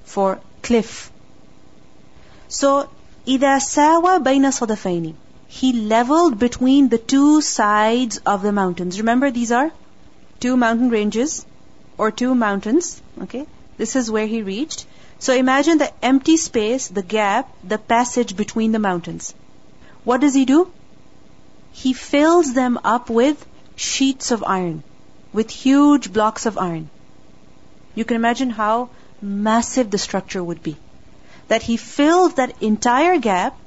For 0.05 0.41
cliff. 0.63 1.11
So, 2.49 2.89
إِذَا 3.27 3.57
سَاوَى 3.59 4.23
بَيْنَ 4.23 4.47
صَدَفَيْنِ 4.61 5.15
he 5.55 5.73
leveled 5.75 6.39
between 6.39 6.89
the 6.89 6.99
two 7.13 7.43
sides 7.43 8.19
of 8.25 8.41
the 8.43 8.53
mountains. 8.53 8.99
Remember, 8.99 9.31
these 9.31 9.53
are 9.53 9.71
two 10.41 10.57
mountain 10.57 10.89
ranges 10.89 11.45
or 11.99 12.11
two 12.11 12.35
mountains. 12.35 13.03
Okay, 13.25 13.47
this 13.77 13.95
is 13.95 14.11
where 14.11 14.27
he 14.27 14.41
reached. 14.41 14.87
So 15.20 15.34
imagine 15.34 15.80
the 15.80 15.92
empty 16.04 16.38
space, 16.38 16.88
the 16.88 17.02
gap, 17.02 17.50
the 17.64 17.78
passage 17.78 18.36
between 18.36 18.72
the 18.72 18.80
mountains. 18.80 19.34
What 20.04 20.22
does 20.22 20.34
he 20.34 20.46
do? 20.46 20.72
He 21.72 21.94
fills 21.94 22.54
them 22.54 22.80
up 22.84 23.10
with 23.10 23.46
sheets 23.76 24.32
of 24.32 24.44
iron, 24.44 24.84
with 25.34 25.50
huge 25.50 26.14
blocks 26.14 26.46
of 26.46 26.58
iron. 26.58 26.90
You 27.96 28.06
can 28.06 28.16
imagine 28.16 28.52
how 28.52 28.90
massive 29.22 29.90
the 29.90 29.98
structure 29.98 30.44
would 30.44 30.62
be. 30.62 30.78
That 31.48 31.64
he 31.64 31.78
filled 31.78 32.36
that 32.36 32.62
entire 32.62 33.18
gap 33.18 33.58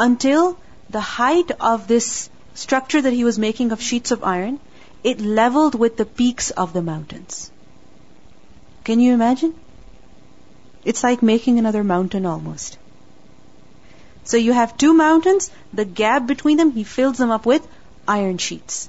until 0.00 0.58
the 0.88 1.00
height 1.00 1.50
of 1.60 1.86
this 1.86 2.30
structure 2.54 3.00
that 3.02 3.12
he 3.12 3.24
was 3.24 3.38
making 3.38 3.72
of 3.72 3.82
sheets 3.82 4.10
of 4.10 4.24
iron, 4.24 4.58
it 5.04 5.20
leveled 5.20 5.74
with 5.74 5.96
the 5.96 6.06
peaks 6.06 6.50
of 6.50 6.72
the 6.72 6.82
mountains. 6.82 7.50
Can 8.84 9.00
you 9.00 9.12
imagine? 9.12 9.54
It's 10.84 11.02
like 11.02 11.22
making 11.22 11.58
another 11.58 11.84
mountain 11.84 12.26
almost. 12.26 12.78
So 14.24 14.36
you 14.36 14.52
have 14.52 14.76
two 14.76 14.92
mountains, 14.94 15.50
the 15.72 15.84
gap 15.84 16.26
between 16.26 16.58
them, 16.58 16.70
he 16.72 16.84
fills 16.84 17.18
them 17.18 17.30
up 17.30 17.46
with 17.46 17.66
iron 18.06 18.38
sheets. 18.38 18.88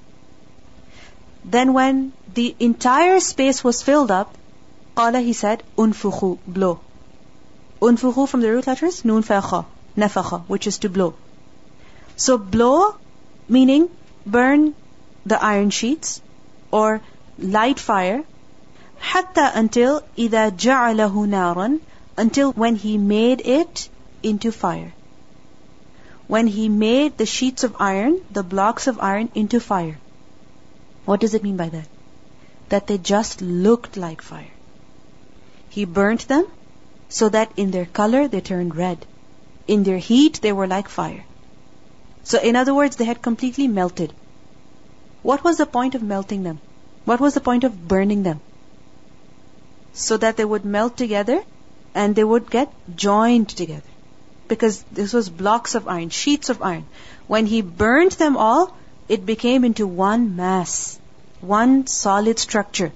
Then 1.44 1.74
when 1.74 2.12
the 2.34 2.56
entire 2.60 3.20
space 3.20 3.64
was 3.64 3.82
filled 3.82 4.12
up, 4.12 4.36
qala 4.96 5.24
he 5.24 5.34
said, 5.34 5.64
unfukhu, 5.78 6.38
blow. 6.46 6.80
Unfukhu 7.82 8.28
from 8.28 8.42
the 8.42 8.52
root 8.52 8.68
letters, 8.68 9.04
nun 9.06 9.24
fa 9.24 9.42
nafakha, 9.98 10.42
which 10.48 10.68
is 10.68 10.80
to 10.80 10.90
blow. 10.90 11.14
So 12.16 12.38
blow 12.38 12.96
meaning 13.48 13.90
burn 14.26 14.76
the 15.26 15.42
iron 15.42 15.70
sheets 15.70 16.22
or 16.72 17.02
light 17.38 17.80
fire 17.80 18.24
حتى 19.01 19.53
until 19.55 20.03
إذا 20.19 20.57
جعله 20.57 21.27
نارا 21.27 21.79
until 22.17 22.53
when 22.53 22.75
he 22.75 22.99
made 22.99 23.41
it 23.47 23.89
into 24.23 24.51
fire. 24.51 24.93
When 26.27 26.47
he 26.49 26.69
made 26.69 27.17
the 27.17 27.27
sheets 27.27 27.63
of 27.63 27.77
iron, 27.79 28.21
the 28.31 28.43
blocks 28.43 28.87
of 28.87 28.99
iron 28.99 29.31
into 29.35 29.61
fire. 29.61 29.99
What 31.05 31.21
does 31.21 31.35
it 31.35 31.45
mean 31.45 31.57
by 31.57 31.69
that? 31.69 31.87
That 32.71 32.87
they 32.87 32.99
just 32.99 33.43
looked 33.43 33.97
like 33.97 34.23
fire. 34.23 34.55
He 35.69 35.85
burnt 35.85 36.27
them 36.27 36.47
so 37.09 37.29
that 37.29 37.53
in 37.57 37.71
their 37.71 37.85
color 37.85 38.27
they 38.27 38.41
turned 38.41 38.75
red. 38.75 39.07
In 39.69 39.85
their 39.85 39.99
heat 39.99 40.41
they 40.41 40.53
were 40.53 40.67
like 40.67 40.89
fire. 40.89 41.25
So 42.25 42.41
in 42.41 42.57
other 42.57 42.75
words, 42.75 42.97
they 42.97 43.05
had 43.05 43.23
completely 43.23 43.69
melted. 43.69 44.13
What 45.23 45.45
was 45.45 45.59
the 45.59 45.67
point 45.67 45.95
of 45.95 46.03
melting 46.03 46.43
them? 46.43 46.59
What 47.05 47.21
was 47.21 47.35
the 47.35 47.41
point 47.41 47.65
of 47.65 47.87
burning 47.87 48.23
them? 48.23 48.41
So 50.08 50.18
that 50.18 50.38
they 50.38 50.46
would 50.46 50.66
melt 50.74 50.98
together 50.98 51.38
and 51.94 52.16
they 52.16 52.24
would 52.24 52.50
get 52.50 52.74
joined 52.96 53.50
together. 53.50 53.94
Because 54.48 54.84
this 55.00 55.14
was 55.14 55.30
blocks 55.30 55.76
of 55.76 55.88
iron, 55.88 56.10
sheets 56.10 56.50
of 56.50 56.62
iron. 56.62 56.86
When 57.28 57.46
he 57.46 57.62
burned 57.62 58.14
them 58.24 58.38
all, 58.38 58.76
it 59.16 59.26
became 59.26 59.66
into 59.66 59.88
one 59.88 60.36
mass, 60.38 61.00
one 61.42 61.76
solid 61.88 62.40
structure. 62.40 62.92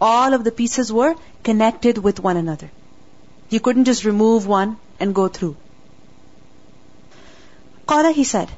All 0.00 0.34
of 0.34 0.44
the 0.44 0.52
pieces 0.60 0.92
were 0.92 1.14
connected 1.42 1.98
with 1.98 2.20
one 2.20 2.36
another. 2.36 2.70
You 3.50 3.60
couldn't 3.60 3.90
just 3.90 4.04
remove 4.04 4.46
one 4.46 4.76
and 5.00 5.14
go 5.14 5.26
through. 5.28 5.56
Qala, 7.88 8.12
he 8.12 8.24
said, 8.24 8.48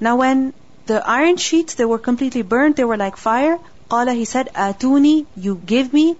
now 0.00 0.16
when 0.16 0.54
the 0.86 1.02
iron 1.16 1.36
sheets, 1.36 1.74
they 1.74 1.84
were 1.84 1.98
completely 1.98 2.42
burnt, 2.42 2.76
they 2.76 2.84
were 2.84 2.96
like 2.96 3.16
fire. 3.16 3.58
Qala, 3.90 4.14
he 4.14 4.24
said, 4.24 4.50
Atuni, 4.54 5.26
you 5.36 5.60
give 5.74 5.92
me. 5.92 6.16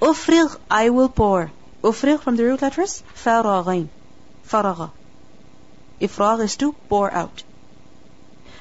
Ufrigh, 0.00 0.56
I 0.70 0.88
will 0.90 1.08
pour. 1.08 1.50
Ufrigh 1.82 2.20
from 2.20 2.36
the 2.36 2.44
root 2.44 2.62
letters, 2.62 3.02
faraghain. 3.14 3.88
Faragha. 4.48 4.90
Ifragh 6.00 6.40
is 6.44 6.56
to 6.56 6.72
pour 6.88 7.12
out. 7.12 7.42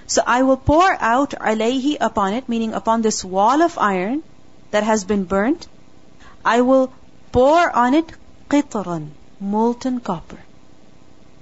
So 0.07 0.21
I 0.25 0.43
will 0.43 0.57
pour 0.57 0.91
out 0.99 1.31
alayhi 1.31 1.97
upon 2.01 2.33
it, 2.33 2.49
meaning 2.49 2.73
upon 2.73 3.01
this 3.01 3.23
wall 3.23 3.61
of 3.61 3.77
iron 3.77 4.23
that 4.71 4.83
has 4.83 5.03
been 5.03 5.23
burnt. 5.23 5.67
I 6.43 6.61
will 6.61 6.91
pour 7.31 7.71
on 7.71 7.93
it 7.93 8.11
qitran, 8.49 9.09
molten 9.39 9.99
copper. 9.99 10.39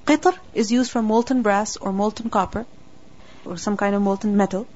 Qitr 0.05 0.37
is 0.53 0.71
used 0.71 0.91
for 0.91 1.01
molten 1.01 1.41
brass 1.41 1.77
or 1.77 1.91
molten 1.91 2.29
copper 2.29 2.65
or 3.45 3.57
some 3.57 3.77
kind 3.77 3.95
of 3.95 4.01
molten 4.01 4.37
metal. 4.37 4.67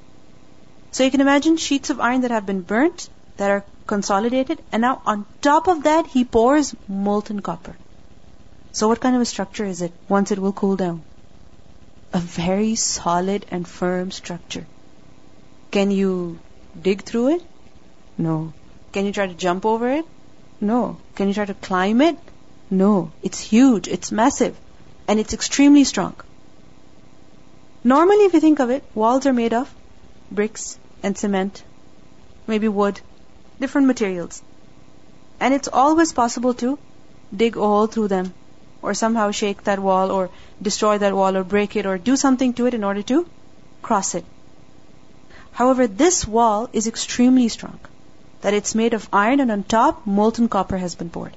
So 0.90 1.04
you 1.04 1.10
can 1.10 1.20
imagine 1.20 1.56
sheets 1.56 1.90
of 1.90 2.00
iron 2.00 2.22
that 2.22 2.30
have 2.30 2.46
been 2.46 2.62
burnt, 2.62 3.08
that 3.42 3.54
are 3.58 3.64
consolidated, 3.94 4.64
and 4.72 4.88
now 4.88 4.96
on 5.04 5.24
top 5.50 5.72
of 5.76 5.84
that 5.90 6.10
he 6.16 6.24
pours 6.40 6.74
molten 6.88 7.40
copper. 7.52 7.76
So 8.80 8.88
what 8.88 9.00
kind 9.06 9.16
of 9.16 9.22
a 9.28 9.32
structure 9.36 9.64
is 9.76 9.82
it 9.88 9.92
once 10.18 10.36
it 10.36 10.44
will 10.46 10.60
cool 10.64 10.76
down? 10.84 11.02
a 12.12 12.18
very 12.18 12.74
solid 12.74 13.46
and 13.50 13.66
firm 13.66 14.10
structure. 14.10 14.66
Can 15.70 15.90
you 15.90 16.38
dig 16.80 17.02
through 17.02 17.36
it? 17.36 17.42
No. 18.18 18.52
Can 18.92 19.06
you 19.06 19.12
try 19.12 19.26
to 19.26 19.34
jump 19.34 19.64
over 19.64 19.90
it? 19.90 20.04
No. 20.60 20.98
Can 21.14 21.28
you 21.28 21.34
try 21.34 21.46
to 21.46 21.54
climb 21.54 22.02
it? 22.02 22.18
No. 22.70 23.10
It's 23.22 23.40
huge, 23.40 23.88
it's 23.88 24.12
massive, 24.12 24.56
and 25.08 25.18
it's 25.18 25.34
extremely 25.34 25.84
strong. 25.84 26.14
Normally, 27.84 28.26
if 28.26 28.34
you 28.34 28.40
think 28.40 28.60
of 28.60 28.70
it, 28.70 28.84
walls 28.94 29.26
are 29.26 29.32
made 29.32 29.54
of 29.54 29.74
bricks 30.30 30.78
and 31.02 31.16
cement, 31.16 31.62
maybe 32.46 32.68
wood, 32.68 33.00
different 33.64 33.86
materials. 33.94 34.42
And 35.40 35.54
it's 35.54 35.72
always 35.82 36.12
possible 36.20 36.54
to 36.62 36.78
dig 37.42 37.56
a 37.56 37.70
hole 37.72 37.86
through 37.94 38.08
them, 38.12 38.32
or 38.82 38.94
somehow 38.94 39.30
shake 39.40 39.64
that 39.64 39.82
wall, 39.88 40.10
or 40.10 40.30
destroy 40.70 40.98
that 40.98 41.16
wall, 41.20 41.36
or 41.36 41.44
break 41.54 41.76
it, 41.82 41.86
or 41.92 41.96
do 42.10 42.16
something 42.22 42.54
to 42.60 42.66
it 42.70 42.74
in 42.80 42.84
order 42.90 43.02
to 43.10 43.24
cross 43.88 44.14
it. 44.20 44.24
However, 45.60 45.86
this 45.86 46.26
wall 46.38 46.68
is 46.72 46.86
extremely 46.86 47.48
strong, 47.48 47.78
that 48.42 48.54
it's 48.54 48.74
made 48.74 48.94
of 48.94 49.08
iron 49.12 49.40
and 49.46 49.52
on 49.56 49.62
top 49.62 50.06
molten 50.06 50.48
copper 50.48 50.78
has 50.84 50.94
been 50.94 51.10
poured. 51.10 51.36